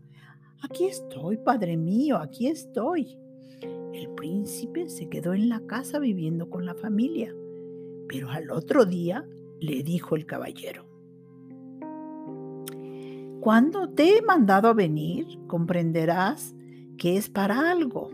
Aquí 0.64 0.86
estoy, 0.86 1.38
padre 1.38 1.78
mío, 1.78 2.18
aquí 2.18 2.48
estoy. 2.48 3.18
El 3.94 4.10
príncipe 4.10 4.90
se 4.90 5.10
quedó 5.10 5.34
en 5.34 5.50
la 5.50 5.62
casa 5.62 6.00
viviendo 6.00 6.50
con 6.50 6.66
la 6.66 6.76
familia, 6.76 7.34
pero 8.08 8.30
al 8.30 8.52
otro 8.52 8.86
día 8.86 9.26
le 9.60 9.84
dijo 9.84 10.16
el 10.16 10.26
caballero, 10.26 10.86
Cuando 13.40 13.90
te 13.90 14.18
he 14.18 14.22
mandado 14.22 14.68
a 14.68 14.74
venir, 14.74 15.26
comprenderás 15.48 16.56
que 16.98 17.18
es 17.18 17.30
para 17.30 17.72
algo, 17.72 18.12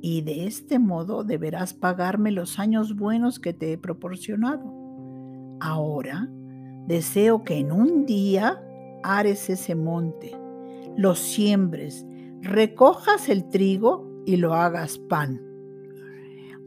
y 0.00 0.22
de 0.22 0.46
este 0.46 0.78
modo 0.78 1.22
deberás 1.22 1.74
pagarme 1.74 2.32
los 2.32 2.58
años 2.58 2.96
buenos 2.96 3.38
que 3.38 3.52
te 3.52 3.72
he 3.72 3.78
proporcionado. 3.78 4.64
Ahora 5.60 6.28
deseo 6.88 7.44
que 7.44 7.58
en 7.58 7.70
un 7.70 8.04
día 8.04 8.60
ares 9.04 9.48
ese 9.48 9.74
monte, 9.74 10.36
lo 10.96 11.14
siembres, 11.14 12.04
recojas 12.40 13.28
el 13.28 13.48
trigo 13.48 14.11
y 14.24 14.36
lo 14.36 14.54
hagas 14.54 14.98
pan. 14.98 15.40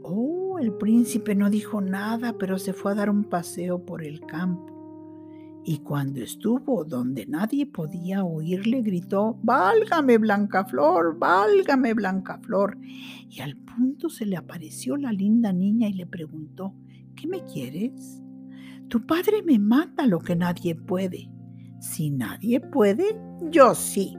Oh, 0.02 0.60
el 0.60 0.74
príncipe 0.74 1.36
no 1.36 1.50
dijo 1.50 1.82
nada, 1.82 2.38
pero 2.38 2.60
se 2.60 2.74
fue 2.74 2.92
a 2.92 2.96
dar 2.96 3.10
un 3.10 3.24
paseo 3.24 3.86
por 3.86 4.04
el 4.04 4.22
campo. 4.22 4.76
Y 5.68 5.80
cuando 5.80 6.22
estuvo 6.22 6.84
donde 6.84 7.26
nadie 7.26 7.66
podía 7.66 8.24
oírle, 8.24 8.84
gritó, 8.84 9.40
Válgame, 9.42 10.20
Blancaflor, 10.20 11.18
válgame, 11.18 11.96
Blancaflor. 11.96 12.78
Y 13.28 13.42
al 13.42 13.58
punto 13.58 14.10
se 14.10 14.28
le 14.28 14.38
apareció 14.38 14.96
la 14.96 15.12
linda 15.12 15.52
niña 15.52 15.90
y 15.90 15.94
le 15.94 16.06
preguntó, 16.06 16.76
¿qué 17.16 17.28
me 17.28 17.44
quieres? 17.46 18.22
Tu 18.90 19.08
padre 19.08 19.42
me 19.42 19.58
mata 19.58 20.06
lo 20.06 20.20
que 20.20 20.36
nadie 20.36 20.76
puede. 20.76 21.32
Si 21.80 22.12
nadie 22.12 22.60
puede, 22.62 23.20
yo 23.50 23.74
sí. 23.74 24.16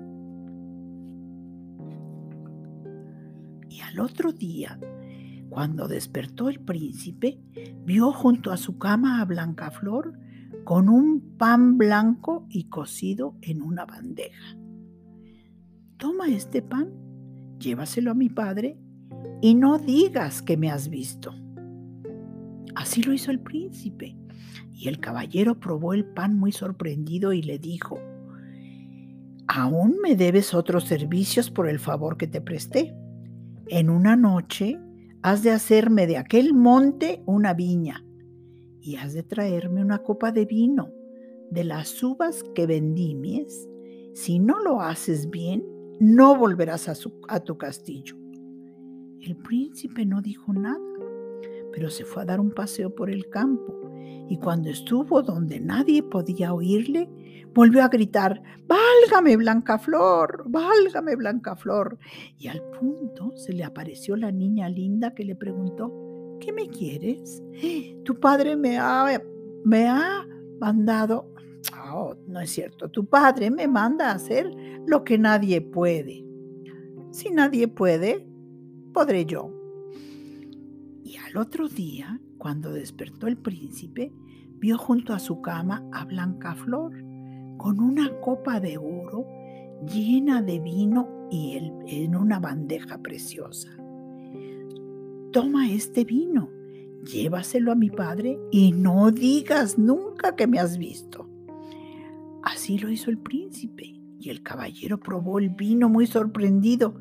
Otro 4.01 4.33
día, 4.33 4.79
cuando 5.49 5.89
despertó 5.89 6.49
el 6.49 6.61
príncipe, 6.61 7.41
vio 7.85 8.13
junto 8.13 8.53
a 8.53 8.57
su 8.57 8.79
cama 8.79 9.21
a 9.21 9.25
Blancaflor 9.25 10.13
con 10.65 10.89
un 10.89 11.37
pan 11.39 11.79
blanco 11.79 12.47
y 12.49 12.65
cocido 12.65 13.37
en 13.43 13.63
una 13.63 13.87
bandeja. 13.87 14.57
Toma 15.97 16.29
este 16.29 16.61
pan, 16.61 16.93
llévaselo 17.59 18.11
a 18.11 18.15
mi 18.15 18.29
padre 18.29 18.79
y 19.41 19.55
no 19.55 19.79
digas 19.79 20.43
que 20.43 20.57
me 20.57 20.71
has 20.71 20.89
visto. 20.89 21.35
Así 22.75 23.03
lo 23.03 23.13
hizo 23.13 23.31
el 23.31 23.41
príncipe, 23.41 24.17
y 24.73 24.89
el 24.89 24.99
caballero 25.01 25.59
probó 25.59 25.95
el 25.95 26.05
pan 26.05 26.39
muy 26.39 26.53
sorprendido 26.53 27.33
y 27.33 27.43
le 27.43 27.59
dijo, 27.59 27.99
Aún 29.49 29.97
me 30.03 30.17
debes 30.17 30.53
otros 30.53 30.85
servicios 30.85 31.51
por 31.51 31.69
el 31.69 31.79
favor 31.79 32.17
que 32.17 32.27
te 32.27 32.41
presté. 32.41 32.95
En 33.69 33.91
una 33.91 34.15
noche 34.15 34.79
has 35.23 35.43
de 35.43 35.51
hacerme 35.51 36.07
de 36.07 36.19
aquel 36.19 36.55
monte 36.55 37.25
una 37.27 37.53
viña 37.53 38.05
y 38.81 38.95
has 38.95 39.13
de 39.13 39.25
traerme 39.25 39.83
una 39.83 40.05
copa 40.05 40.31
de 40.31 40.45
vino 40.45 40.93
de 41.51 41.65
las 41.65 42.01
uvas 42.01 42.45
que 42.55 42.67
vendimies. 42.67 43.69
Si 44.15 44.39
no 44.39 44.61
lo 44.61 44.81
haces 44.81 45.31
bien, 45.31 45.65
no 45.99 46.37
volverás 46.37 46.89
a, 46.89 46.95
a 47.29 47.41
tu 47.41 47.59
castillo. 47.59 48.17
El 49.21 49.37
príncipe 49.37 50.07
no 50.07 50.23
dijo 50.23 50.53
nada, 50.53 50.79
pero 51.73 51.91
se 51.91 52.05
fue 52.05 52.23
a 52.23 52.27
dar 52.27 52.39
un 52.39 52.53
paseo 52.53 52.95
por 52.95 53.11
el 53.11 53.29
campo 53.29 53.86
y 54.29 54.39
cuando 54.39 54.71
estuvo 54.71 55.23
donde 55.23 55.61
nadie 55.61 56.03
podía 56.03 56.53
oírle, 56.53 57.09
volvió 57.55 57.83
a 57.83 57.89
gritar, 57.89 58.43
Válgame 58.67 59.37
Blancaflor, 59.37 60.45
válgame 60.49 61.15
Blancaflor. 61.15 61.99
Y 62.39 62.49
al 62.49 62.63
punto 62.79 63.37
se 63.37 63.53
le 63.53 63.65
apareció 63.65 64.17
la 64.17 64.33
niña 64.33 64.69
linda 64.69 65.15
que 65.15 65.25
le 65.25 65.37
preguntó, 65.37 65.93
¿qué 66.41 66.53
me 66.53 66.69
quieres? 66.69 67.43
Tu 68.05 68.19
padre 68.19 68.57
me 68.57 68.79
ha, 68.79 69.23
me 69.65 69.87
ha 69.87 70.27
mandado, 70.61 71.33
oh, 71.93 72.15
no 72.27 72.41
es 72.41 72.51
cierto, 72.51 72.89
tu 72.89 73.07
padre 73.07 73.51
me 73.51 73.69
manda 73.69 74.11
a 74.11 74.15
hacer 74.15 74.51
lo 74.87 75.05
que 75.05 75.19
nadie 75.19 75.61
puede. 75.61 76.25
Si 77.13 77.31
nadie 77.31 77.69
puede, 77.69 78.27
podré 78.93 79.25
yo. 79.25 79.56
Y 81.07 81.19
al 81.19 81.37
otro 81.37 81.69
día 81.69 82.21
cuando 82.37 82.73
despertó 82.73 83.29
el 83.29 83.37
príncipe, 83.37 84.11
vio 84.59 84.77
junto 84.77 85.15
a 85.15 85.21
su 85.21 85.41
cama 85.41 85.89
a 85.93 86.05
Blanca 86.05 86.57
Flor 86.57 86.91
con 87.59 87.79
una 87.79 88.11
copa 88.21 88.59
de 88.59 88.77
oro 88.77 89.25
llena 89.89 90.43
de 90.43 90.59
vino 90.59 91.29
y 91.31 91.61
en 91.87 92.17
una 92.17 92.41
bandeja 92.41 92.99
preciosa. 92.99 93.69
Toma 95.31 95.71
este 95.71 96.05
vino, 96.05 96.51
llévaselo 97.05 97.71
a 97.71 97.77
mi 97.77 97.91
padre 97.91 98.37
y 98.51 98.73
no 98.73 99.13
digas 99.13 99.79
nunca 99.79 100.35
que 100.35 100.49
me 100.49 100.59
has 100.59 100.77
visto. 100.77 101.29
Así 102.43 102.79
lo 102.79 102.91
hizo 102.91 103.11
el 103.11 103.19
príncipe 103.19 103.95
y 104.19 104.31
el 104.31 104.43
caballero 104.43 104.99
probó 104.99 105.39
el 105.39 105.51
vino 105.51 105.89
muy 105.89 106.09
sorprendido 106.09 106.97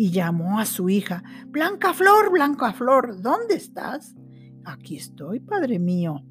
y 0.00 0.10
llamó 0.12 0.58
a 0.58 0.64
su 0.64 0.88
hija, 0.88 1.22
Blanca 1.48 1.92
Flor, 1.92 2.32
Blanca 2.32 2.72
Flor, 2.72 3.20
¿dónde 3.20 3.56
estás? 3.56 4.16
Aquí 4.64 4.96
estoy, 4.96 5.40
padre 5.40 5.78
mío, 5.78 6.24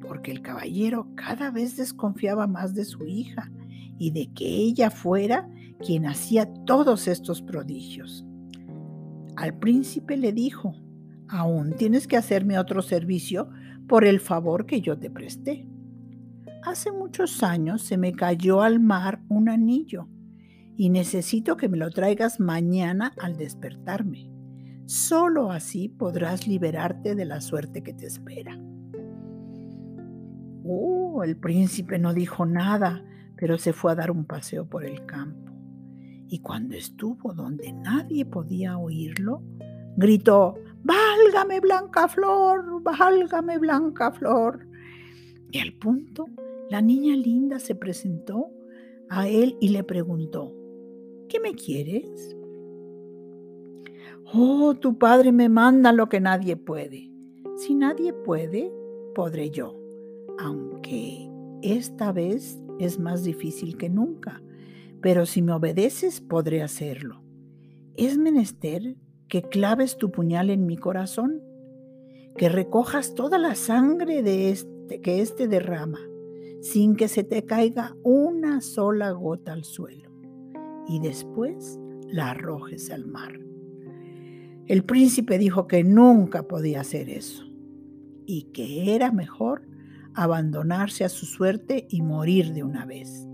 porque 0.00 0.32
el 0.32 0.42
caballero 0.42 1.06
cada 1.14 1.52
vez 1.52 1.76
desconfiaba 1.76 2.48
más 2.48 2.74
de 2.74 2.84
su 2.84 3.06
hija 3.06 3.48
y 3.96 4.10
de 4.10 4.32
que 4.32 4.44
ella 4.44 4.90
fuera 4.90 5.48
quien 5.78 6.04
hacía 6.04 6.52
todos 6.64 7.06
estos 7.06 7.42
prodigios. 7.42 8.26
Al 9.36 9.56
príncipe 9.56 10.16
le 10.16 10.32
dijo, 10.32 10.74
aún 11.28 11.76
tienes 11.76 12.08
que 12.08 12.16
hacerme 12.16 12.58
otro 12.58 12.82
servicio 12.82 13.50
por 13.86 14.04
el 14.04 14.18
favor 14.18 14.66
que 14.66 14.80
yo 14.80 14.98
te 14.98 15.10
presté. 15.10 15.64
Hace 16.64 16.90
muchos 16.90 17.44
años 17.44 17.82
se 17.82 17.96
me 17.96 18.10
cayó 18.14 18.62
al 18.62 18.80
mar 18.80 19.22
un 19.28 19.48
anillo 19.48 20.08
y 20.80 20.88
necesito 20.88 21.58
que 21.58 21.68
me 21.68 21.76
lo 21.76 21.90
traigas 21.90 22.40
mañana 22.40 23.12
al 23.18 23.36
despertarme. 23.36 24.30
Solo 24.86 25.52
así 25.52 25.90
podrás 25.90 26.48
liberarte 26.48 27.14
de 27.14 27.26
la 27.26 27.42
suerte 27.42 27.82
que 27.82 27.92
te 27.92 28.06
espera. 28.06 28.58
Oh, 30.64 31.22
el 31.22 31.36
príncipe 31.36 31.98
no 31.98 32.14
dijo 32.14 32.46
nada, 32.46 33.04
pero 33.36 33.58
se 33.58 33.74
fue 33.74 33.92
a 33.92 33.94
dar 33.94 34.10
un 34.10 34.24
paseo 34.24 34.70
por 34.70 34.86
el 34.86 35.04
campo. 35.04 35.52
Y 36.28 36.38
cuando 36.38 36.74
estuvo 36.76 37.34
donde 37.34 37.74
nadie 37.74 38.24
podía 38.24 38.78
oírlo, 38.78 39.42
gritó, 39.98 40.54
Válgame 40.82 41.60
Blanca 41.60 42.08
Flor, 42.08 42.82
válgame 42.82 43.58
Blanca 43.58 44.12
Flor. 44.12 44.66
Y 45.50 45.58
al 45.58 45.74
punto, 45.74 46.24
la 46.70 46.80
niña 46.80 47.14
linda 47.16 47.58
se 47.58 47.74
presentó 47.74 48.50
a 49.10 49.28
él 49.28 49.58
y 49.60 49.68
le 49.68 49.84
preguntó, 49.84 50.56
¿qué 51.30 51.40
me 51.40 51.54
quieres? 51.54 52.36
Oh, 54.34 54.74
tu 54.74 54.98
padre 54.98 55.32
me 55.32 55.48
manda 55.48 55.92
lo 55.92 56.08
que 56.08 56.20
nadie 56.20 56.56
puede. 56.56 57.10
Si 57.56 57.74
nadie 57.74 58.12
puede, 58.12 58.72
podré 59.14 59.50
yo, 59.50 59.80
aunque 60.38 61.30
esta 61.62 62.12
vez 62.12 62.58
es 62.78 62.98
más 62.98 63.22
difícil 63.22 63.76
que 63.76 63.88
nunca, 63.88 64.42
pero 65.00 65.24
si 65.24 65.40
me 65.40 65.52
obedeces 65.52 66.20
podré 66.20 66.62
hacerlo. 66.62 67.22
Es 67.96 68.18
menester 68.18 68.96
que 69.28 69.42
claves 69.42 69.98
tu 69.98 70.10
puñal 70.10 70.50
en 70.50 70.66
mi 70.66 70.76
corazón, 70.76 71.42
que 72.36 72.48
recojas 72.48 73.14
toda 73.14 73.38
la 73.38 73.54
sangre 73.54 74.22
de 74.22 74.50
este, 74.50 75.00
que 75.00 75.20
éste 75.20 75.46
derrama, 75.46 76.00
sin 76.60 76.96
que 76.96 77.08
se 77.08 77.22
te 77.22 77.44
caiga 77.44 77.94
una 78.02 78.60
sola 78.60 79.10
gota 79.12 79.52
al 79.52 79.64
suelo 79.64 80.09
y 80.90 80.98
después 80.98 81.78
la 82.08 82.30
arrojes 82.30 82.90
al 82.90 83.06
mar. 83.06 83.38
El 84.66 84.84
príncipe 84.84 85.38
dijo 85.38 85.68
que 85.68 85.84
nunca 85.84 86.48
podía 86.48 86.80
hacer 86.80 87.08
eso 87.08 87.44
y 88.26 88.50
que 88.52 88.96
era 88.96 89.12
mejor 89.12 89.68
abandonarse 90.14 91.04
a 91.04 91.08
su 91.08 91.26
suerte 91.26 91.86
y 91.88 92.02
morir 92.02 92.52
de 92.54 92.64
una 92.64 92.86
vez. 92.86 93.28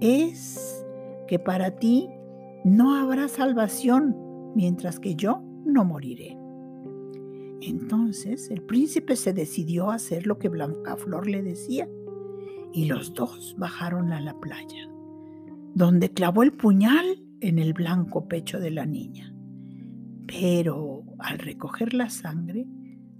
Es 0.00 0.84
que 1.26 1.38
para 1.38 1.76
ti 1.76 2.10
no 2.64 2.96
habrá 2.96 3.28
salvación 3.28 4.14
mientras 4.54 5.00
que 5.00 5.14
yo 5.14 5.42
no 5.64 5.86
moriré. 5.86 6.36
Entonces 7.62 8.50
el 8.50 8.60
príncipe 8.60 9.16
se 9.16 9.32
decidió 9.32 9.90
a 9.90 9.94
hacer 9.94 10.26
lo 10.26 10.38
que 10.38 10.50
Blancaflor 10.50 11.28
le 11.28 11.42
decía 11.42 11.88
y 12.74 12.84
los 12.84 13.14
dos 13.14 13.54
bajaron 13.56 14.12
a 14.12 14.20
la 14.20 14.38
playa 14.38 14.91
donde 15.74 16.12
clavó 16.12 16.42
el 16.42 16.52
puñal 16.52 17.22
en 17.40 17.58
el 17.58 17.72
blanco 17.72 18.28
pecho 18.28 18.60
de 18.60 18.70
la 18.70 18.86
niña. 18.86 19.34
Pero 20.26 21.04
al 21.18 21.38
recoger 21.38 21.94
la 21.94 22.10
sangre, 22.10 22.66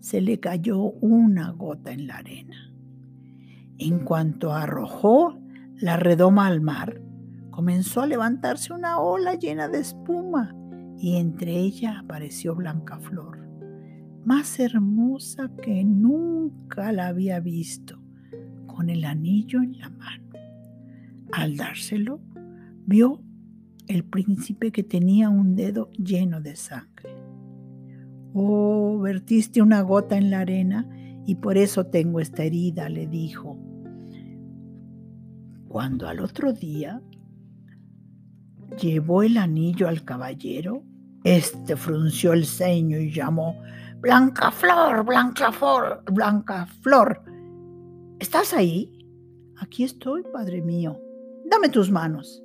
se 0.01 0.21
le 0.21 0.41
cayó 0.41 0.79
una 0.81 1.51
gota 1.51 1.93
en 1.93 2.07
la 2.09 2.17
arena. 2.17 2.73
En 3.79 4.01
cuanto 4.01 4.53
arrojó 4.53 5.39
la 5.77 5.97
redoma 5.97 6.47
al 6.47 6.61
mar, 6.61 7.01
comenzó 7.51 8.03
a 8.03 8.07
levantarse 8.07 8.73
una 8.73 8.99
ola 8.99 9.35
llena 9.35 9.69
de 9.69 9.81
espuma 9.81 10.55
y 10.99 11.17
entre 11.17 11.57
ella 11.57 12.01
apareció 12.01 12.55
Blanca 12.55 12.99
Flor, 12.99 13.39
más 14.25 14.59
hermosa 14.61 15.51
que 15.63 15.85
nunca 15.85 16.93
la 16.93 17.09
había 17.09 17.41
visto, 17.41 18.01
con 18.67 18.89
el 18.89 19.05
anillo 19.05 19.63
en 19.63 19.79
la 19.79 19.91
mano. 19.91 20.31
Al 21.33 21.57
dárselo, 21.57 22.21
vio 22.87 23.23
el 23.89 24.05
príncipe 24.05 24.73
que 24.73 24.83
tenía 24.83 25.29
un 25.29 25.55
dedo 25.55 25.91
lleno 25.93 26.41
de 26.41 26.57
sangre. 26.57 27.15
Oh, 28.35 28.99
vertiste 29.01 29.61
una 29.61 29.83
gota 29.83 30.17
en 30.17 30.31
la 30.31 30.41
arena 30.41 30.89
y 31.27 31.37
por 31.37 31.59
eso 31.59 31.87
tengo 31.87 32.21
esta 32.21 32.45
herida, 32.45 32.89
le 32.89 33.07
dijo. 33.07 33.59
Cuando 35.69 36.09
al 36.09 36.21
otro 36.21 36.53
día 36.53 37.03
llevó 38.81 39.23
el 39.23 39.37
anillo 39.37 39.89
al 39.89 40.05
caballero, 40.05 40.85
este 41.25 41.77
frunció 41.77 42.33
el 42.33 42.47
ceño 42.47 42.99
y 42.99 43.13
llamó, 43.13 43.57
Blanca 44.01 44.51
Flor, 44.51 45.05
Blanca 45.05 45.53
Flor, 45.53 46.03
Blanca 46.13 46.67
Flor, 46.67 47.23
¿estás 48.19 48.53
ahí? 48.53 48.99
Aquí 49.59 49.85
estoy, 49.85 50.25
padre 50.33 50.61
mío. 50.63 51.01
Dame 51.49 51.69
tus 51.69 51.91
manos. 51.91 52.43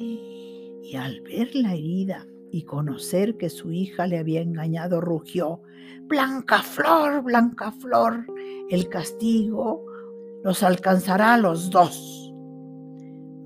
Y 0.00 0.94
al 0.96 1.20
ver 1.22 1.54
la 1.54 1.74
herida 1.74 2.26
y 2.50 2.62
conocer 2.62 3.36
que 3.36 3.50
su 3.50 3.72
hija 3.72 4.06
le 4.06 4.18
había 4.18 4.40
engañado, 4.40 5.00
rugió, 5.00 5.60
Blanca 6.06 6.62
Flor, 6.62 7.22
Blanca 7.22 7.72
Flor, 7.72 8.26
el 8.70 8.88
castigo 8.88 9.84
los 10.44 10.62
alcanzará 10.62 11.34
a 11.34 11.38
los 11.38 11.70
dos. 11.70 12.32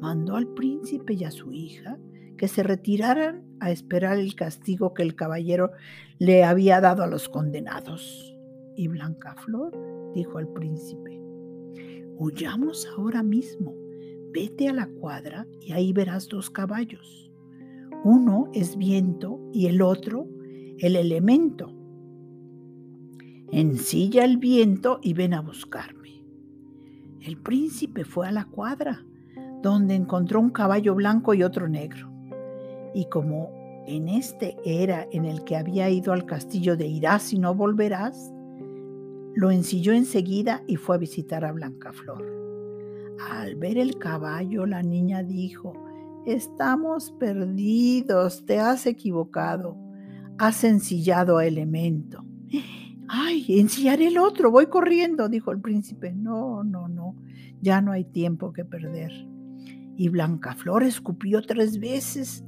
Mandó 0.00 0.36
al 0.36 0.46
príncipe 0.48 1.14
y 1.14 1.24
a 1.24 1.30
su 1.30 1.52
hija 1.52 1.98
que 2.36 2.48
se 2.48 2.62
retiraran 2.62 3.44
a 3.60 3.70
esperar 3.70 4.18
el 4.18 4.34
castigo 4.34 4.94
que 4.94 5.02
el 5.02 5.14
caballero 5.14 5.70
le 6.18 6.44
había 6.44 6.80
dado 6.80 7.02
a 7.02 7.06
los 7.06 7.28
condenados. 7.28 8.36
Y 8.76 8.88
Blanca 8.88 9.34
Flor 9.36 9.72
dijo 10.14 10.38
al 10.38 10.48
príncipe, 10.48 11.20
huyamos 12.16 12.88
ahora 12.96 13.22
mismo 13.22 13.81
vete 14.32 14.68
a 14.68 14.72
la 14.72 14.86
cuadra 14.86 15.46
y 15.60 15.72
ahí 15.72 15.92
verás 15.92 16.28
dos 16.28 16.50
caballos. 16.50 17.30
Uno 18.04 18.48
es 18.52 18.76
viento 18.76 19.38
y 19.52 19.66
el 19.66 19.82
otro 19.82 20.26
el 20.82 20.96
elemento. 20.96 21.72
Ensilla 23.52 24.24
el 24.24 24.38
viento 24.38 24.98
y 25.00 25.14
ven 25.14 25.34
a 25.34 25.40
buscarme. 25.40 26.24
El 27.20 27.36
príncipe 27.36 28.04
fue 28.04 28.26
a 28.26 28.32
la 28.32 28.46
cuadra, 28.46 29.04
donde 29.62 29.94
encontró 29.94 30.40
un 30.40 30.50
caballo 30.50 30.96
blanco 30.96 31.34
y 31.34 31.44
otro 31.44 31.68
negro. 31.68 32.10
Y 32.94 33.04
como 33.04 33.52
en 33.86 34.08
este 34.08 34.56
era 34.64 35.06
en 35.12 35.24
el 35.24 35.44
que 35.44 35.56
había 35.56 35.88
ido 35.88 36.12
al 36.12 36.26
castillo 36.26 36.76
de 36.76 36.88
Irás 36.88 37.32
y 37.32 37.38
no 37.38 37.54
volverás, 37.54 38.32
lo 39.34 39.52
ensilló 39.52 39.92
enseguida 39.92 40.64
y 40.66 40.76
fue 40.76 40.96
a 40.96 40.98
visitar 40.98 41.44
a 41.44 41.52
Blancaflor. 41.52 42.51
Al 43.30 43.56
ver 43.56 43.78
el 43.78 43.98
caballo, 43.98 44.66
la 44.66 44.82
niña 44.82 45.22
dijo, 45.22 45.74
Estamos 46.24 47.10
perdidos, 47.18 48.46
te 48.46 48.60
has 48.60 48.86
equivocado, 48.86 49.76
has 50.38 50.62
ensillado 50.62 51.38
a 51.38 51.46
elemento. 51.46 52.24
Ay, 53.08 53.44
ensillaré 53.48 54.06
el 54.06 54.18
otro, 54.18 54.50
voy 54.50 54.66
corriendo, 54.66 55.28
dijo 55.28 55.50
el 55.50 55.60
príncipe. 55.60 56.12
No, 56.12 56.62
no, 56.62 56.86
no, 56.88 57.16
ya 57.60 57.80
no 57.80 57.90
hay 57.90 58.04
tiempo 58.04 58.52
que 58.52 58.64
perder. 58.64 59.10
Y 59.96 60.08
Blancaflor 60.08 60.84
escupió 60.84 61.42
tres 61.42 61.80
veces, 61.80 62.44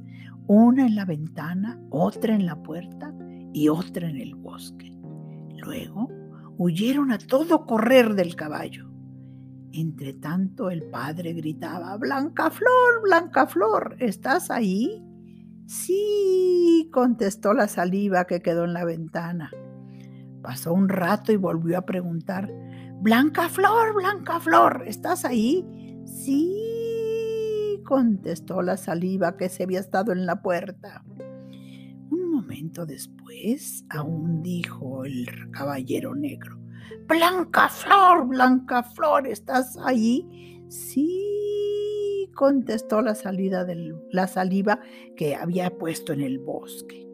una 0.47 0.87
en 0.87 0.95
la 0.95 1.05
ventana, 1.05 1.79
otra 1.89 2.33
en 2.33 2.45
la 2.45 2.61
puerta 2.63 3.13
y 3.53 3.67
otra 3.67 4.09
en 4.09 4.17
el 4.17 4.35
bosque. 4.35 4.91
Luego 5.57 6.09
huyeron 6.57 7.11
a 7.11 7.17
todo 7.17 7.65
correr 7.65 8.15
del 8.15 8.35
caballo. 8.35 8.94
Entre 9.77 10.13
tanto 10.13 10.69
el 10.69 10.83
padre 10.83 11.33
gritaba, 11.33 11.97
Blanca 11.97 12.49
Flor, 12.49 13.01
Blanca 13.03 13.45
Flor, 13.45 13.97
¿estás 13.99 14.49
ahí? 14.49 15.03
Sí, 15.67 16.89
contestó 16.93 17.53
la 17.53 17.67
saliva 17.67 18.23
que 18.23 18.41
quedó 18.41 18.63
en 18.63 18.71
la 18.71 18.85
ventana. 18.85 19.51
Pasó 20.41 20.73
un 20.73 20.87
rato 20.87 21.33
y 21.33 21.35
volvió 21.35 21.77
a 21.77 21.85
preguntar, 21.85 22.49
Blanca 23.01 23.49
Flor, 23.49 23.93
Blanca 23.95 24.39
Flor, 24.39 24.85
¿estás 24.87 25.25
ahí? 25.25 25.65
Sí, 26.05 27.81
contestó 27.83 28.61
la 28.61 28.77
saliva 28.77 29.35
que 29.35 29.49
se 29.49 29.63
había 29.63 29.81
estado 29.81 30.13
en 30.13 30.25
la 30.25 30.41
puerta. 30.41 31.03
Un 32.09 32.31
momento 32.31 32.85
después, 32.85 33.83
aún 33.89 34.41
dijo 34.41 35.03
el 35.03 35.51
caballero 35.51 36.15
negro, 36.15 36.64
Blanca 37.07 37.69
Flor, 37.69 38.27
Blanca 38.27 38.83
Flor, 38.83 39.27
¿estás 39.27 39.77
ahí? 39.83 40.63
Sí, 40.69 42.29
contestó 42.35 43.01
la, 43.01 43.15
salida 43.15 43.63
del, 43.63 43.95
la 44.11 44.27
saliva 44.27 44.79
que 45.15 45.35
había 45.35 45.77
puesto 45.77 46.13
en 46.13 46.21
el 46.21 46.39
bosque. 46.39 47.07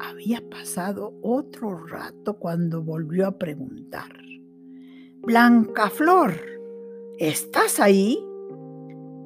Había 0.00 0.48
pasado 0.48 1.14
otro 1.22 1.86
rato 1.86 2.38
cuando 2.38 2.82
volvió 2.82 3.26
a 3.26 3.38
preguntar. 3.38 4.12
Blanca 5.22 5.90
Flor, 5.90 6.34
¿estás 7.18 7.80
ahí? 7.80 8.24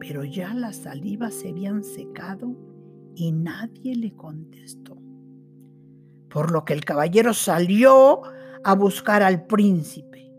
Pero 0.01 0.25
ya 0.25 0.55
las 0.55 0.77
salivas 0.77 1.35
se 1.35 1.51
habían 1.51 1.85
secado 1.85 2.57
y 3.15 3.33
nadie 3.33 3.95
le 3.95 4.15
contestó. 4.15 4.97
Por 6.29 6.51
lo 6.51 6.65
que 6.65 6.73
el 6.73 6.85
caballero 6.85 7.35
salió 7.35 8.23
a 8.65 8.75
buscar 8.75 9.23
al 9.23 9.47
príncipe. 9.47 10.33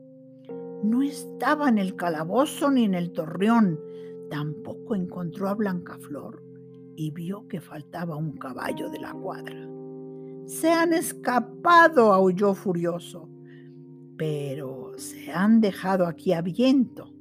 No 0.84 1.02
estaba 1.02 1.70
en 1.70 1.78
el 1.78 1.96
calabozo 1.96 2.72
ni 2.72 2.84
en 2.86 2.94
el 2.94 3.12
torreón, 3.12 3.80
tampoco 4.30 4.96
encontró 4.96 5.50
a 5.50 5.54
Blancaflor 5.54 6.44
y 6.96 7.12
vio 7.12 7.48
que 7.48 7.62
faltaba 7.62 8.16
un 8.16 8.34
caballo 8.34 8.90
de 8.90 9.00
la 9.00 9.14
cuadra. 9.14 9.68
Se 10.46 10.72
han 10.72 10.94
escapado, 10.94 12.14
aulló 12.14 12.54
furioso, 12.54 13.30
pero 14.18 14.92
se 14.98 15.32
han 15.32 15.62
dejado 15.62 16.06
aquí 16.06 16.34
a 16.34 16.42
viento 16.42 17.14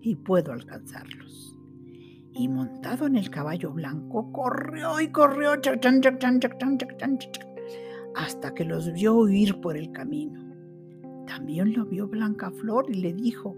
y 0.00 0.16
puedo 0.16 0.52
alcanzarlos. 0.52 1.56
Y 2.32 2.48
montado 2.48 3.06
en 3.06 3.16
el 3.16 3.30
caballo 3.30 3.72
blanco, 3.72 4.30
corrió 4.32 5.00
y 5.00 5.08
corrió 5.08 5.54
hasta 8.16 8.54
que 8.54 8.64
los 8.64 8.92
vio 8.92 9.14
huir 9.14 9.60
por 9.60 9.76
el 9.76 9.92
camino. 9.92 10.42
También 11.26 11.74
lo 11.74 11.84
vio 11.84 12.08
Blancaflor 12.08 12.86
y 12.90 12.94
le 12.94 13.12
dijo, 13.12 13.56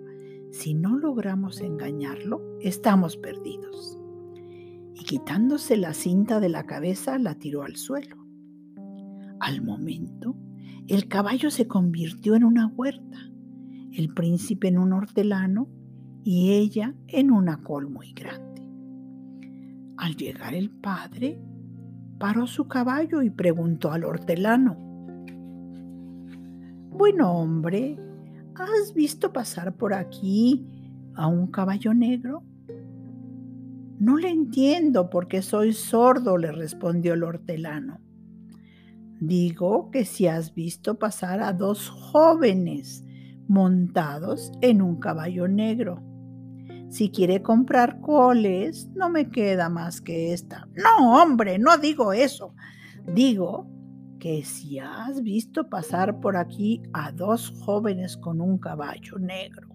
si 0.50 0.74
no 0.74 0.98
logramos 0.98 1.60
engañarlo, 1.60 2.42
estamos 2.60 3.16
perdidos. 3.16 4.00
Y 4.94 5.04
quitándose 5.04 5.76
la 5.76 5.94
cinta 5.94 6.40
de 6.40 6.48
la 6.48 6.64
cabeza, 6.64 7.18
la 7.18 7.36
tiró 7.36 7.62
al 7.62 7.76
suelo. 7.76 8.16
Al 9.38 9.62
momento, 9.62 10.34
el 10.88 11.06
caballo 11.06 11.50
se 11.50 11.68
convirtió 11.68 12.34
en 12.34 12.42
una 12.42 12.66
huerta, 12.66 13.30
el 13.92 14.12
príncipe 14.12 14.68
en 14.68 14.78
un 14.78 14.92
hortelano 14.92 15.68
y 16.24 16.52
ella 16.52 16.94
en 17.06 17.30
una 17.30 17.62
col 17.62 17.88
muy 17.88 18.12
grande. 18.12 18.66
Al 19.96 20.16
llegar 20.16 20.54
el 20.54 20.70
padre, 20.70 21.40
paró 22.18 22.46
su 22.46 22.68
caballo 22.68 23.22
y 23.22 23.30
preguntó 23.30 23.92
al 23.92 24.04
hortelano, 24.04 24.76
Bueno 26.90 27.32
hombre, 27.32 27.98
¿has 28.54 28.92
visto 28.94 29.32
pasar 29.32 29.76
por 29.76 29.94
aquí 29.94 30.66
a 31.14 31.26
un 31.28 31.46
caballo 31.48 31.94
negro? 31.94 32.42
No 33.98 34.16
le 34.16 34.30
entiendo 34.30 35.10
porque 35.10 35.42
soy 35.42 35.72
sordo, 35.72 36.36
le 36.36 36.52
respondió 36.52 37.14
el 37.14 37.24
hortelano. 37.24 38.00
Digo 39.20 39.90
que 39.90 40.04
si 40.04 40.28
has 40.28 40.54
visto 40.54 40.98
pasar 40.98 41.42
a 41.42 41.52
dos 41.52 41.88
jóvenes 41.88 43.04
montados 43.48 44.52
en 44.60 44.82
un 44.82 45.00
caballo 45.00 45.48
negro. 45.48 46.00
Si 46.88 47.10
quiere 47.10 47.42
comprar 47.42 48.00
coles, 48.00 48.88
no 48.94 49.10
me 49.10 49.28
queda 49.30 49.68
más 49.68 50.00
que 50.00 50.32
esta. 50.32 50.66
No, 50.74 51.22
hombre, 51.22 51.58
no 51.58 51.76
digo 51.76 52.12
eso. 52.12 52.54
Digo 53.06 53.66
que 54.18 54.42
si 54.42 54.78
has 54.78 55.22
visto 55.22 55.68
pasar 55.68 56.20
por 56.20 56.36
aquí 56.36 56.82
a 56.92 57.12
dos 57.12 57.50
jóvenes 57.60 58.16
con 58.16 58.40
un 58.40 58.58
caballo 58.58 59.18
negro. 59.18 59.68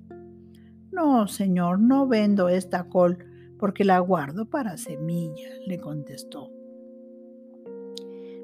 No, 0.91 1.27
señor, 1.27 1.79
no 1.79 2.07
vendo 2.07 2.49
esta 2.49 2.89
col 2.89 3.17
porque 3.57 3.85
la 3.85 3.99
guardo 3.99 4.49
para 4.49 4.77
semilla, 4.77 5.49
le 5.65 5.79
contestó. 5.79 6.51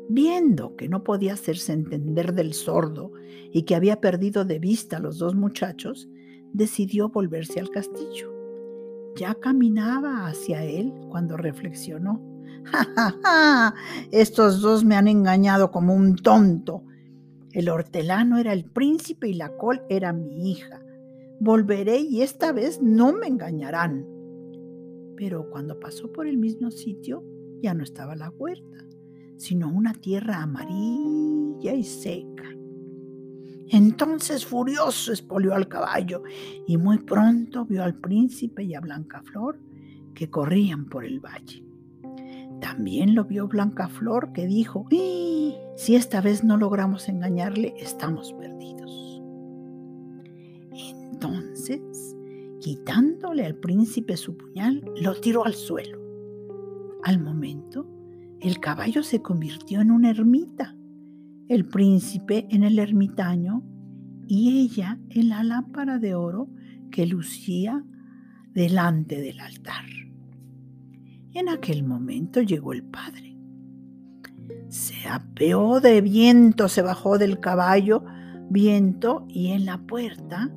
Viendo 0.09 0.75
que 0.75 0.89
no 0.89 1.03
podía 1.03 1.33
hacerse 1.33 1.73
entender 1.73 2.33
del 2.33 2.53
sordo 2.53 3.11
y 3.51 3.63
que 3.63 3.75
había 3.75 3.99
perdido 3.99 4.45
de 4.45 4.59
vista 4.59 4.97
a 4.97 4.99
los 4.99 5.19
dos 5.19 5.35
muchachos, 5.35 6.07
decidió 6.53 7.09
volverse 7.09 7.59
al 7.59 7.69
castillo. 7.69 8.38
Ya 9.19 9.35
caminaba 9.35 10.27
hacia 10.27 10.63
él 10.63 10.93
cuando 11.09 11.35
reflexionó. 11.35 12.21
¡Ja, 12.63 12.87
ja, 12.95 13.15
ja! 13.21 13.75
Estos 14.11 14.61
dos 14.61 14.85
me 14.85 14.95
han 14.95 15.09
engañado 15.09 15.71
como 15.71 15.93
un 15.93 16.15
tonto. 16.15 16.83
El 17.51 17.67
hortelano 17.67 18.37
era 18.37 18.53
el 18.53 18.63
príncipe 18.63 19.27
y 19.27 19.33
la 19.33 19.57
col 19.57 19.81
era 19.89 20.13
mi 20.13 20.49
hija. 20.49 20.81
Volveré 21.41 21.99
y 21.99 22.21
esta 22.21 22.53
vez 22.53 22.81
no 22.81 23.11
me 23.11 23.27
engañarán. 23.27 24.07
Pero 25.17 25.49
cuando 25.49 25.77
pasó 25.81 26.09
por 26.13 26.25
el 26.25 26.37
mismo 26.37 26.71
sitio, 26.71 27.21
ya 27.61 27.73
no 27.73 27.83
estaba 27.83 28.15
la 28.15 28.29
huerta, 28.29 28.85
sino 29.35 29.67
una 29.67 29.93
tierra 29.95 30.41
amarilla 30.41 31.73
y 31.73 31.83
seca. 31.83 32.45
Entonces 33.71 34.45
furioso 34.45 35.13
espolió 35.13 35.53
al 35.53 35.67
caballo 35.67 36.23
y 36.67 36.77
muy 36.77 36.97
pronto 36.97 37.65
vio 37.65 37.83
al 37.83 37.95
príncipe 37.95 38.63
y 38.63 38.73
a 38.73 38.79
Blancaflor 38.79 39.59
que 40.15 40.29
corrían 40.29 40.85
por 40.85 41.05
el 41.05 41.19
valle. 41.19 41.63
También 42.61 43.13
lo 43.13 43.25
vio 43.25 43.47
Blancaflor 43.47 44.33
que 44.33 44.47
dijo, 44.47 44.87
si 44.89 45.95
esta 45.95 46.19
vez 46.19 46.43
no 46.43 46.57
logramos 46.57 47.07
engañarle, 47.09 47.75
estamos 47.77 48.33
perdidos. 48.33 49.21
Entonces, 50.73 52.15
quitándole 52.59 53.45
al 53.45 53.55
príncipe 53.55 54.17
su 54.17 54.35
puñal, 54.35 54.83
lo 54.99 55.13
tiró 55.21 55.45
al 55.45 55.53
suelo. 55.53 55.99
Al 57.03 57.21
momento, 57.21 57.87
el 58.41 58.59
caballo 58.59 59.03
se 59.03 59.21
convirtió 59.21 59.79
en 59.81 59.91
una 59.91 60.09
ermita 60.09 60.75
el 61.49 61.65
príncipe 61.65 62.47
en 62.51 62.63
el 62.63 62.77
ermitaño 62.77 63.63
y 64.27 64.61
ella 64.61 64.99
en 65.09 65.29
la 65.29 65.43
lámpara 65.43 65.97
de 65.97 66.13
oro 66.13 66.47
que 66.91 67.07
lucía 67.07 67.83
delante 68.53 69.19
del 69.19 69.39
altar. 69.39 69.85
En 71.33 71.49
aquel 71.49 71.83
momento 71.83 72.41
llegó 72.41 72.71
el 72.71 72.83
padre. 72.83 73.35
Se 74.67 75.07
apeó 75.09 75.79
de 75.79 76.01
viento, 76.01 76.67
se 76.67 76.83
bajó 76.83 77.17
del 77.17 77.39
caballo, 77.39 78.03
viento, 78.51 79.25
y 79.27 79.47
en 79.47 79.65
la 79.65 79.79
puerta 79.79 80.51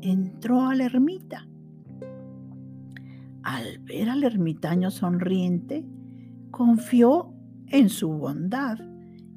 entró 0.00 0.66
a 0.66 0.76
la 0.76 0.84
ermita. 0.84 1.48
Al 3.42 3.78
ver 3.80 4.08
al 4.08 4.22
ermitaño 4.22 4.92
sonriente, 4.92 5.84
confió 6.52 7.32
en 7.66 7.88
su 7.88 8.10
bondad 8.10 8.78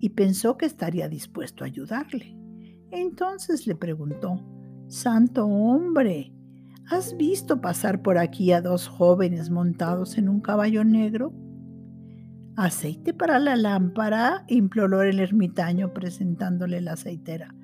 y 0.04 0.10
pensó 0.10 0.58
que 0.58 0.66
estaría 0.66 1.08
dispuesto 1.08 1.64
a 1.64 1.68
ayudarle. 1.68 2.36
Entonces 2.92 3.68
le 3.68 3.74
preguntó, 3.74 4.36
Santo 4.90 5.46
hombre, 5.46 6.34
¿has 6.90 7.16
visto 7.16 7.62
pasar 7.62 8.02
por 8.02 8.18
aquí 8.18 8.52
a 8.52 8.60
dos 8.60 8.90
jóvenes 8.90 9.50
montados 9.50 10.18
en 10.18 10.28
un 10.28 10.42
caballo 10.42 10.84
negro? 10.84 11.32
¿Aceite 12.58 13.14
para 13.14 13.40
la 13.40 13.56
lámpara? 13.56 14.44
imploró 14.50 15.04
el 15.04 15.22
ermitaño 15.22 15.94
presentándole 15.94 16.82
la 16.82 16.94
aceitera. 16.94 17.56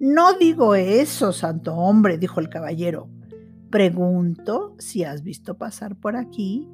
No 0.00 0.36
digo 0.36 0.74
eso, 0.74 1.32
santo 1.32 1.76
hombre, 1.76 2.18
dijo 2.18 2.40
el 2.40 2.48
caballero. 2.48 3.08
Pregunto 3.70 4.74
si 4.80 5.04
has 5.04 5.22
visto 5.22 5.56
pasar 5.56 5.94
por 5.94 6.16
aquí 6.16 6.68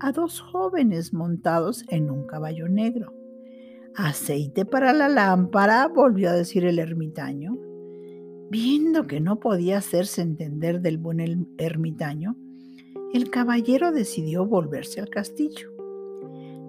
a 0.00 0.12
dos 0.12 0.42
jóvenes 0.42 1.14
montados 1.14 1.86
en 1.88 2.10
un 2.10 2.26
caballo 2.26 2.68
negro. 2.68 3.19
Aceite 3.96 4.64
para 4.64 4.92
la 4.92 5.08
lámpara, 5.08 5.88
volvió 5.88 6.30
a 6.30 6.34
decir 6.34 6.64
el 6.64 6.78
ermitaño. 6.78 7.58
Viendo 8.48 9.06
que 9.06 9.20
no 9.20 9.40
podía 9.40 9.78
hacerse 9.78 10.22
entender 10.22 10.80
del 10.80 10.98
buen 10.98 11.48
ermitaño, 11.58 12.36
el 13.12 13.30
caballero 13.30 13.90
decidió 13.90 14.46
volverse 14.46 15.00
al 15.00 15.08
castillo. 15.08 15.70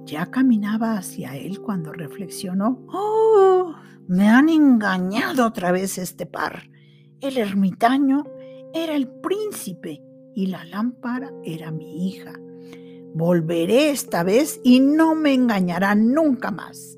Ya 0.06 0.32
caminaba 0.32 0.98
hacia 0.98 1.38
él 1.38 1.62
cuando 1.62 1.94
reflexionó, 1.94 2.84
¡Oh! 2.92 3.76
Me 4.08 4.28
han 4.28 4.50
engañado 4.50 5.46
otra 5.46 5.72
vez 5.72 6.00
este 6.00 6.26
par. 6.26 6.70
El 7.22 7.38
ermitaño 7.38 8.24
era 8.74 8.96
el 8.96 9.08
príncipe 9.08 10.02
y 10.34 10.48
la 10.48 10.66
lámpara 10.66 11.32
era 11.44 11.72
mi 11.72 12.08
hija. 12.08 12.34
Volveré 13.14 13.92
esta 13.92 14.24
vez 14.24 14.60
y 14.64 14.80
no 14.80 15.14
me 15.14 15.34
engañarán 15.34 16.14
nunca 16.14 16.50
más 16.50 16.98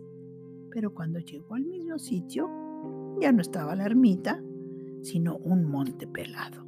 pero 0.73 0.93
cuando 0.93 1.19
llegó 1.19 1.53
al 1.53 1.65
mismo 1.65 1.99
sitio 1.99 2.49
ya 3.21 3.31
no 3.31 3.41
estaba 3.41 3.75
la 3.75 3.85
ermita, 3.85 4.41
sino 5.03 5.37
un 5.37 5.65
monte 5.65 6.07
pelado. 6.07 6.65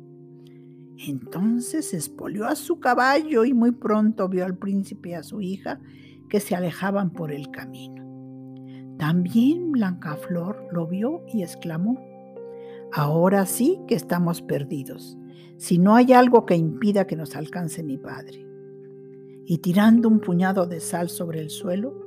Entonces 0.97 1.93
espolió 1.93 2.45
a 2.45 2.55
su 2.55 2.79
caballo 2.79 3.43
y 3.45 3.53
muy 3.53 3.71
pronto 3.71 4.29
vio 4.29 4.45
al 4.45 4.57
príncipe 4.57 5.09
y 5.09 5.13
a 5.13 5.23
su 5.23 5.41
hija 5.41 5.81
que 6.29 6.39
se 6.39 6.55
alejaban 6.55 7.11
por 7.11 7.31
el 7.31 7.49
camino. 7.49 8.03
También 8.97 9.71
Blancaflor 9.71 10.67
lo 10.71 10.87
vio 10.87 11.23
y 11.33 11.41
exclamó, 11.41 11.99
Ahora 12.93 13.45
sí 13.45 13.79
que 13.87 13.95
estamos 13.95 14.41
perdidos. 14.41 15.17
si 15.57 15.79
no 15.79 15.95
hay 15.95 16.11
algo 16.11 16.45
que 16.45 16.55
impida 16.55 17.07
que 17.07 17.15
nos 17.15 17.35
alcance 17.35 17.81
mi 17.81 17.97
padre. 17.97 18.45
Y 19.45 19.59
tirando 19.59 20.09
un 20.09 20.19
puñado 20.19 20.67
de 20.67 20.81
sal 20.81 21.09
sobre 21.09 21.39
el 21.39 21.49
suelo, 21.49 22.04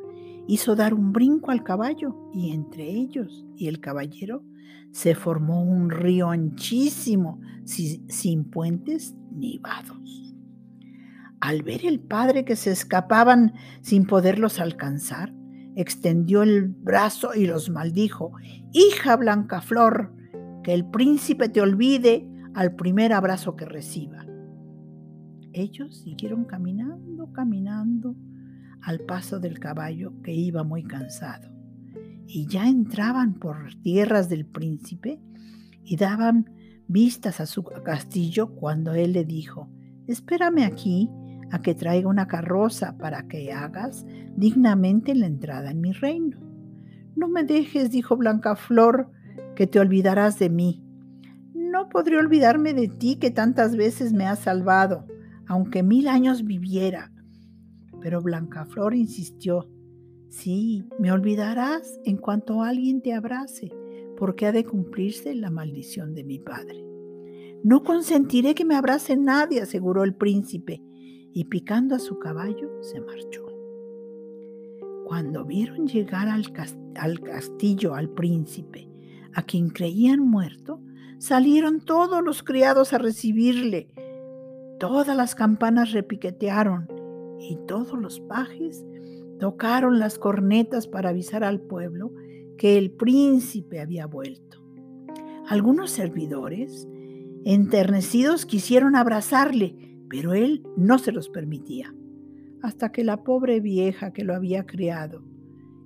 hizo 0.49 0.75
dar 0.75 0.95
un 0.95 1.13
brinco 1.13 1.53
al 1.53 1.63
caballo 1.63 2.17
y 2.33 2.51
entre 2.53 2.91
ellos 2.91 3.47
y 3.55 3.69
el 3.69 3.81
caballero 3.81 4.43
se 4.91 5.15
formó 5.15 5.63
un 5.63 5.91
río 5.91 6.31
anchísimo 6.31 7.41
sin 7.65 8.45
puentes 8.45 9.15
ni 9.31 9.59
vados. 9.59 10.35
Al 11.41 11.63
ver 11.63 11.85
el 11.85 12.01
padre 12.01 12.45
que 12.45 12.57
se 12.57 12.73
escapaban 12.73 13.53
sin 13.83 14.07
poderlos 14.07 14.59
alcanzar, 14.59 15.33
extendió 15.77 16.43
el 16.43 16.67
brazo 16.67 17.35
y 17.35 17.47
los 17.47 17.71
maldijo. 17.71 18.33
Hija 18.73 19.17
Blancaflor, 19.17 20.13
que 20.65 20.73
el 20.73 20.87
príncipe 20.87 21.51
te 21.51 21.61
olvide 21.61 22.29
al 22.55 22.75
primer 22.75 23.13
abrazo 23.13 23.55
que 23.55 23.67
reciba. 23.67 24.27
Ellos 25.53 25.99
siguieron 25.99 26.47
caminando, 26.47 27.33
caminando 27.33 28.17
al 28.83 29.01
paso 29.01 29.41
del 29.41 29.59
caballo 29.59 30.13
que 30.23 30.33
iba 30.33 30.65
muy 30.65 30.85
cansado. 30.85 31.49
Y 32.27 32.47
ya 32.47 32.69
entraban 32.69 33.35
por 33.35 33.75
tierras 33.83 34.29
del 34.29 34.47
príncipe 34.47 35.21
y 35.83 35.97
daban 35.97 36.51
vistas 36.87 37.41
a 37.41 37.47
su 37.47 37.65
castillo 37.65 38.55
cuando 38.55 38.95
él 38.95 39.13
le 39.13 39.25
dijo, 39.25 39.71
espérame 40.07 40.65
aquí 40.65 41.11
a 41.51 41.63
que 41.63 41.75
traiga 41.75 42.09
una 42.09 42.27
carroza 42.27 42.97
para 42.99 43.27
que 43.29 43.53
hagas 43.53 44.05
dignamente 44.37 45.15
la 45.15 45.27
entrada 45.27 45.71
en 45.71 45.81
mi 45.81 45.93
reino. 45.93 46.39
No 47.17 47.29
me 47.29 47.45
dejes, 47.45 47.91
dijo 47.91 48.17
Blancaflor, 48.17 49.11
que 49.57 49.67
te 49.67 49.81
olvidarás 49.81 50.39
de 50.39 50.51
mí. 50.51 50.85
No 51.55 51.89
podré 51.89 52.17
olvidarme 52.17 52.75
de 52.75 52.89
ti 52.89 53.17
que 53.17 53.31
tantas 53.31 53.77
veces 53.77 54.13
me 54.13 54.27
has 54.27 54.39
salvado, 54.39 55.07
aunque 55.47 55.83
mil 55.83 56.09
años 56.09 56.45
viviera. 56.45 57.11
Pero 58.01 58.23
Blancaflor 58.23 58.95
insistió, 58.95 59.69
sí, 60.29 60.85
me 60.99 61.13
olvidarás 61.13 61.99
en 62.05 62.17
cuanto 62.17 62.63
alguien 62.63 63.01
te 63.03 63.13
abrace, 63.13 63.73
porque 64.17 64.47
ha 64.47 64.53
de 64.53 64.65
cumplirse 64.65 65.35
la 65.35 65.51
maldición 65.51 66.15
de 66.15 66.25
mi 66.25 66.39
padre. 66.39 66.85
No 67.65 67.83
consentiré 67.83 68.55
que 68.55 68.65
me 68.65 68.77
abrace 68.77 69.17
nadie, 69.17 69.63
aseguró 69.63 70.05
el 70.05 70.15
príncipe, 70.15 70.83
y 71.33 71.45
picando 71.45 71.95
a 71.95 71.99
su 71.99 72.19
caballo 72.19 72.83
se 72.83 73.01
marchó. 73.01 73.47
Cuando 75.05 75.45
vieron 75.45 75.87
llegar 75.87 76.29
al, 76.29 76.53
al 76.97 77.21
castillo 77.21 77.95
al 77.95 78.11
príncipe, 78.11 78.89
a 79.35 79.43
quien 79.43 79.71
creían 79.71 80.21
muerto, 80.21 80.81
salieron 81.19 81.81
todos 81.81 82.23
los 82.23 82.43
criados 82.43 82.93
a 82.93 82.99
recibirle. 82.99 83.89
Todas 84.79 85.17
las 85.17 85.35
campanas 85.35 85.93
repiquetearon 85.93 86.98
y 87.39 87.57
todos 87.67 87.99
los 87.99 88.21
pajes 88.21 88.85
tocaron 89.39 89.99
las 89.99 90.19
cornetas 90.19 90.87
para 90.87 91.11
avisar 91.11 91.45
al 91.45 91.61
pueblo 91.61 92.13
que 92.57 92.77
el 92.77 92.91
príncipe 92.91 93.81
había 93.81 94.07
vuelto. 94.07 94.63
Algunos 95.49 95.91
servidores, 95.91 96.89
enternecidos, 97.45 98.45
quisieron 98.45 98.97
abrazarle, 98.97 99.77
pero 100.11 100.35
él 100.35 100.67
no 100.77 100.99
se 100.99 101.13
los 101.13 101.29
permitía, 101.29 101.95
hasta 102.63 102.93
que 102.93 103.05
la 103.05 103.23
pobre 103.23 103.61
vieja 103.61 104.13
que 104.13 104.25
lo 104.25 104.35
había 104.35 104.67
criado 104.67 105.23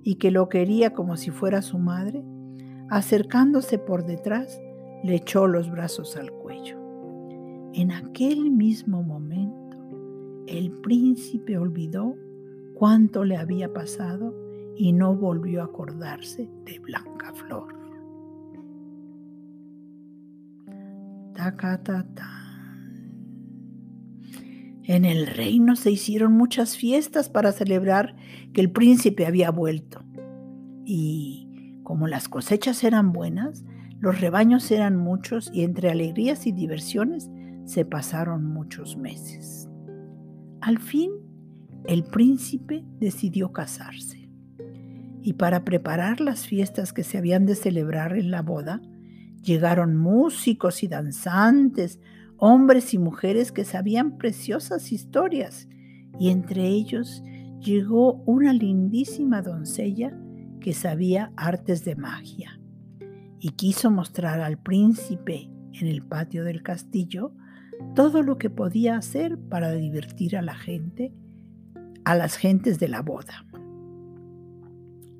y 0.03 0.15
que 0.15 0.31
lo 0.31 0.49
quería 0.49 0.93
como 0.93 1.15
si 1.15 1.31
fuera 1.31 1.61
su 1.61 1.77
madre, 1.77 2.23
acercándose 2.89 3.79
por 3.79 4.05
detrás, 4.05 4.59
le 5.03 5.15
echó 5.15 5.47
los 5.47 5.69
brazos 5.71 6.17
al 6.17 6.31
cuello. 6.31 6.77
En 7.73 7.91
aquel 7.91 8.51
mismo 8.51 9.01
momento, 9.01 9.42
el 10.47 10.71
príncipe 10.71 11.57
olvidó 11.57 12.15
cuánto 12.75 13.23
le 13.23 13.37
había 13.37 13.71
pasado 13.71 14.33
y 14.75 14.91
no 14.93 15.15
volvió 15.15 15.61
a 15.61 15.65
acordarse 15.65 16.49
de 16.65 16.79
Blanca 16.79 17.33
Flor. 17.33 17.73
En 24.83 25.05
el 25.05 25.27
reino 25.27 25.75
se 25.75 25.91
hicieron 25.91 26.33
muchas 26.33 26.75
fiestas 26.75 27.29
para 27.29 27.51
celebrar 27.51 28.15
que 28.53 28.61
el 28.61 28.71
príncipe 28.71 29.25
había 29.25 29.49
vuelto. 29.49 30.03
Y 30.85 31.79
como 31.83 32.07
las 32.07 32.27
cosechas 32.27 32.83
eran 32.83 33.13
buenas, 33.13 33.63
los 33.99 34.19
rebaños 34.19 34.69
eran 34.71 34.97
muchos 34.97 35.49
y 35.53 35.63
entre 35.63 35.89
alegrías 35.89 36.45
y 36.47 36.51
diversiones 36.51 37.29
se 37.65 37.85
pasaron 37.85 38.45
muchos 38.45 38.97
meses. 38.97 39.69
Al 40.63 40.79
fin, 40.79 41.11
el 41.83 42.05
príncipe 42.05 42.85
decidió 42.97 43.51
casarse. 43.51 44.29
Y 45.21 45.33
para 45.33 45.65
preparar 45.65 46.21
las 46.21 46.47
fiestas 46.47 46.93
que 46.93 47.03
se 47.03 47.17
habían 47.17 47.45
de 47.45 47.55
celebrar 47.55 48.17
en 48.17 48.31
la 48.31 48.41
boda, 48.43 48.81
llegaron 49.43 49.97
músicos 49.97 50.81
y 50.81 50.87
danzantes, 50.87 51.99
hombres 52.37 52.93
y 52.93 52.97
mujeres 52.97 53.51
que 53.51 53.65
sabían 53.65 54.17
preciosas 54.17 54.93
historias, 54.93 55.67
y 56.17 56.29
entre 56.29 56.65
ellos 56.65 57.21
llegó 57.59 58.23
una 58.25 58.53
lindísima 58.53 59.41
doncella 59.41 60.17
que 60.61 60.71
sabía 60.71 61.33
artes 61.35 61.83
de 61.83 61.97
magia, 61.97 62.57
y 63.37 63.49
quiso 63.49 63.91
mostrar 63.91 64.39
al 64.39 64.57
príncipe 64.57 65.49
en 65.73 65.87
el 65.87 66.03
patio 66.03 66.45
del 66.45 66.63
castillo 66.63 67.33
todo 67.95 68.23
lo 68.23 68.37
que 68.37 68.49
podía 68.49 68.97
hacer 68.97 69.37
para 69.37 69.71
divertir 69.71 70.35
a 70.37 70.41
la 70.41 70.55
gente, 70.55 71.13
a 72.05 72.15
las 72.15 72.35
gentes 72.35 72.79
de 72.79 72.87
la 72.87 73.01
boda. 73.01 73.45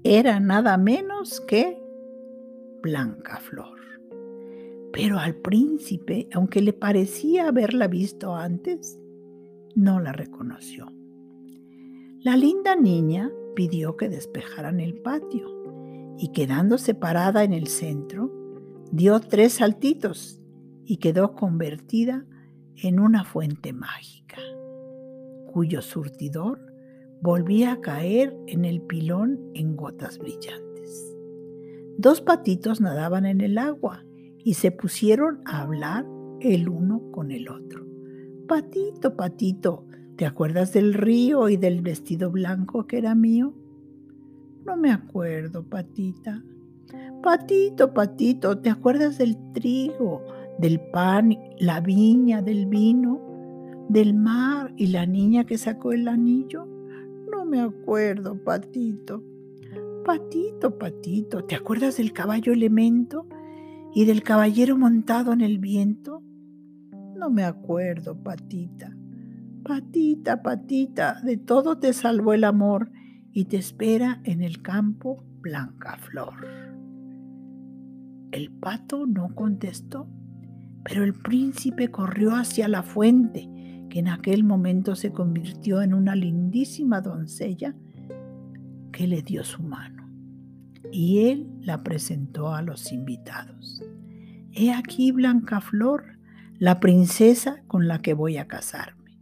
Era 0.04 0.40
nada 0.40 0.78
menos 0.78 1.42
que 1.42 1.82
Blanca 2.82 3.38
Flor. 3.38 3.80
Pero 4.92 5.18
al 5.18 5.36
príncipe, 5.36 6.28
aunque 6.34 6.62
le 6.62 6.74
parecía 6.74 7.48
haberla 7.48 7.88
visto 7.88 8.36
antes, 8.36 9.00
no 9.76 10.00
la 10.00 10.12
reconoció. 10.12 10.92
La 12.20 12.38
linda 12.38 12.76
niña 12.76 13.32
pidió 13.56 13.98
que 13.98 14.10
despejaran 14.10 14.80
el 14.80 14.96
patio 14.96 15.48
y 16.18 16.32
quedándose 16.32 16.94
parada 16.94 17.44
en 17.44 17.54
el 17.54 17.68
centro, 17.68 18.32
dio 18.92 19.20
tres 19.20 19.54
saltitos 19.54 20.40
y 20.86 20.98
quedó 20.98 21.34
convertida 21.34 22.26
en 22.78 23.00
una 23.00 23.24
fuente 23.24 23.74
mágica, 23.74 24.38
cuyo 25.52 25.82
surtidor 25.82 26.60
volvía 27.22 27.74
a 27.74 27.82
caer 27.82 28.36
en 28.48 28.66
el 28.66 28.82
pilón 28.82 29.40
en 29.54 29.76
gotas 29.76 30.18
brillantes. 30.18 31.16
Dos 31.98 32.22
patitos 32.22 32.82
nadaban 32.82 33.26
en 33.26 33.42
el 33.42 33.58
agua 33.58 34.04
y 34.44 34.56
se 34.56 34.72
pusieron 34.72 35.42
a 35.46 35.62
hablar 35.62 36.06
el 36.42 36.68
uno 36.68 37.02
con 37.12 37.32
el 37.32 37.50
otro. 37.50 37.86
Patito, 38.48 39.16
patito, 39.16 39.86
¿te 40.18 40.26
acuerdas 40.26 40.74
del 40.74 40.94
río 40.94 41.48
y 41.50 41.58
del 41.58 41.82
vestido 41.82 42.30
blanco 42.30 42.88
que 42.88 42.98
era 42.98 43.16
mío? 43.16 43.54
No 44.66 44.76
me 44.76 44.92
acuerdo, 44.92 45.64
patita. 45.64 46.44
Patito, 47.22 47.94
patito, 47.94 48.58
¿te 48.60 48.70
acuerdas 48.70 49.18
del 49.18 49.38
trigo 49.54 50.22
del 50.58 50.80
pan, 50.80 51.38
la 51.60 51.80
viña, 51.80 52.42
del 52.42 52.68
vino, 52.68 53.22
del 53.90 54.14
mar 54.14 54.74
y 54.78 54.88
la 54.88 55.06
niña 55.06 55.46
que 55.46 55.58
sacó 55.58 55.92
el 55.92 56.08
anillo? 56.08 56.68
No 57.32 57.46
me 57.46 57.60
acuerdo, 57.60 58.42
Patito. 58.44 59.24
Patito, 60.06 60.78
Patito, 60.78 61.46
¿te 61.46 61.56
acuerdas 61.56 61.98
del 61.98 62.14
caballo 62.14 62.52
elemento 62.52 63.28
y 63.94 64.06
del 64.06 64.24
caballero 64.24 64.78
montado 64.78 65.34
en 65.34 65.42
el 65.42 65.60
viento? 65.60 66.22
No 67.16 67.30
me 67.30 67.44
acuerdo, 67.44 68.16
Patita. 68.22 68.96
Patita, 69.64 70.44
Patita, 70.44 71.22
de 71.24 71.38
todo 71.38 71.78
te 71.78 71.94
salvó 71.94 72.34
el 72.34 72.44
amor 72.44 72.92
y 73.32 73.46
te 73.46 73.58
espera 73.58 74.22
en 74.26 74.42
el 74.42 74.62
campo 74.62 75.24
blanca 75.40 75.98
flor. 75.98 76.34
El 78.32 78.52
pato 78.52 79.06
no 79.06 79.34
contestó 79.36 80.08
pero 80.84 81.04
el 81.04 81.14
príncipe 81.14 81.90
corrió 81.90 82.36
hacia 82.36 82.68
la 82.68 82.84
fuente, 82.84 83.50
que 83.90 84.00
en 84.00 84.10
aquel 84.10 84.44
momento 84.44 84.96
se 84.96 85.12
convirtió 85.12 85.82
en 85.82 85.94
una 85.94 86.16
lindísima 86.16 87.00
doncella 87.00 87.74
que 88.92 89.08
le 89.08 89.22
dio 89.22 89.44
su 89.44 89.64
mano. 89.64 90.10
Y 90.92 91.28
él 91.30 91.50
la 91.62 91.84
presentó 91.84 92.54
a 92.54 92.62
los 92.62 92.92
invitados. 92.92 93.82
He 94.52 94.72
aquí 94.72 95.12
Blanca 95.12 95.62
Flor, 95.62 96.20
la 96.60 96.80
princesa 96.80 97.64
con 97.68 97.88
la 97.88 98.00
que 98.00 98.14
voy 98.14 98.38
a 98.38 98.48
casarme. 98.48 99.18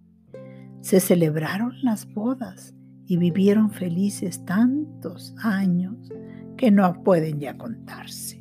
Se 0.81 0.99
celebraron 0.99 1.73
las 1.83 2.11
bodas 2.11 2.73
y 3.05 3.17
vivieron 3.17 3.71
felices 3.71 4.43
tantos 4.45 5.35
años 5.41 5.95
que 6.57 6.71
no 6.71 7.03
pueden 7.03 7.39
ya 7.39 7.57
contarse 7.57 8.40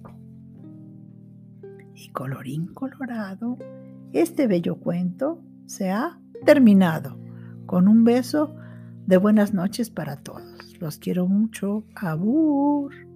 colorín 2.08 2.66
colorado, 2.68 3.58
Este 4.12 4.46
bello 4.46 4.76
cuento 4.76 5.40
se 5.66 5.90
ha 5.90 6.18
terminado 6.44 7.16
con 7.66 7.86
un 7.86 8.02
beso 8.02 8.56
de 9.06 9.18
buenas 9.18 9.54
noches 9.54 9.90
para 9.90 10.16
todos. 10.16 10.80
Los 10.80 10.98
quiero 10.98 11.28
mucho. 11.28 11.84
Abur. 11.94 13.09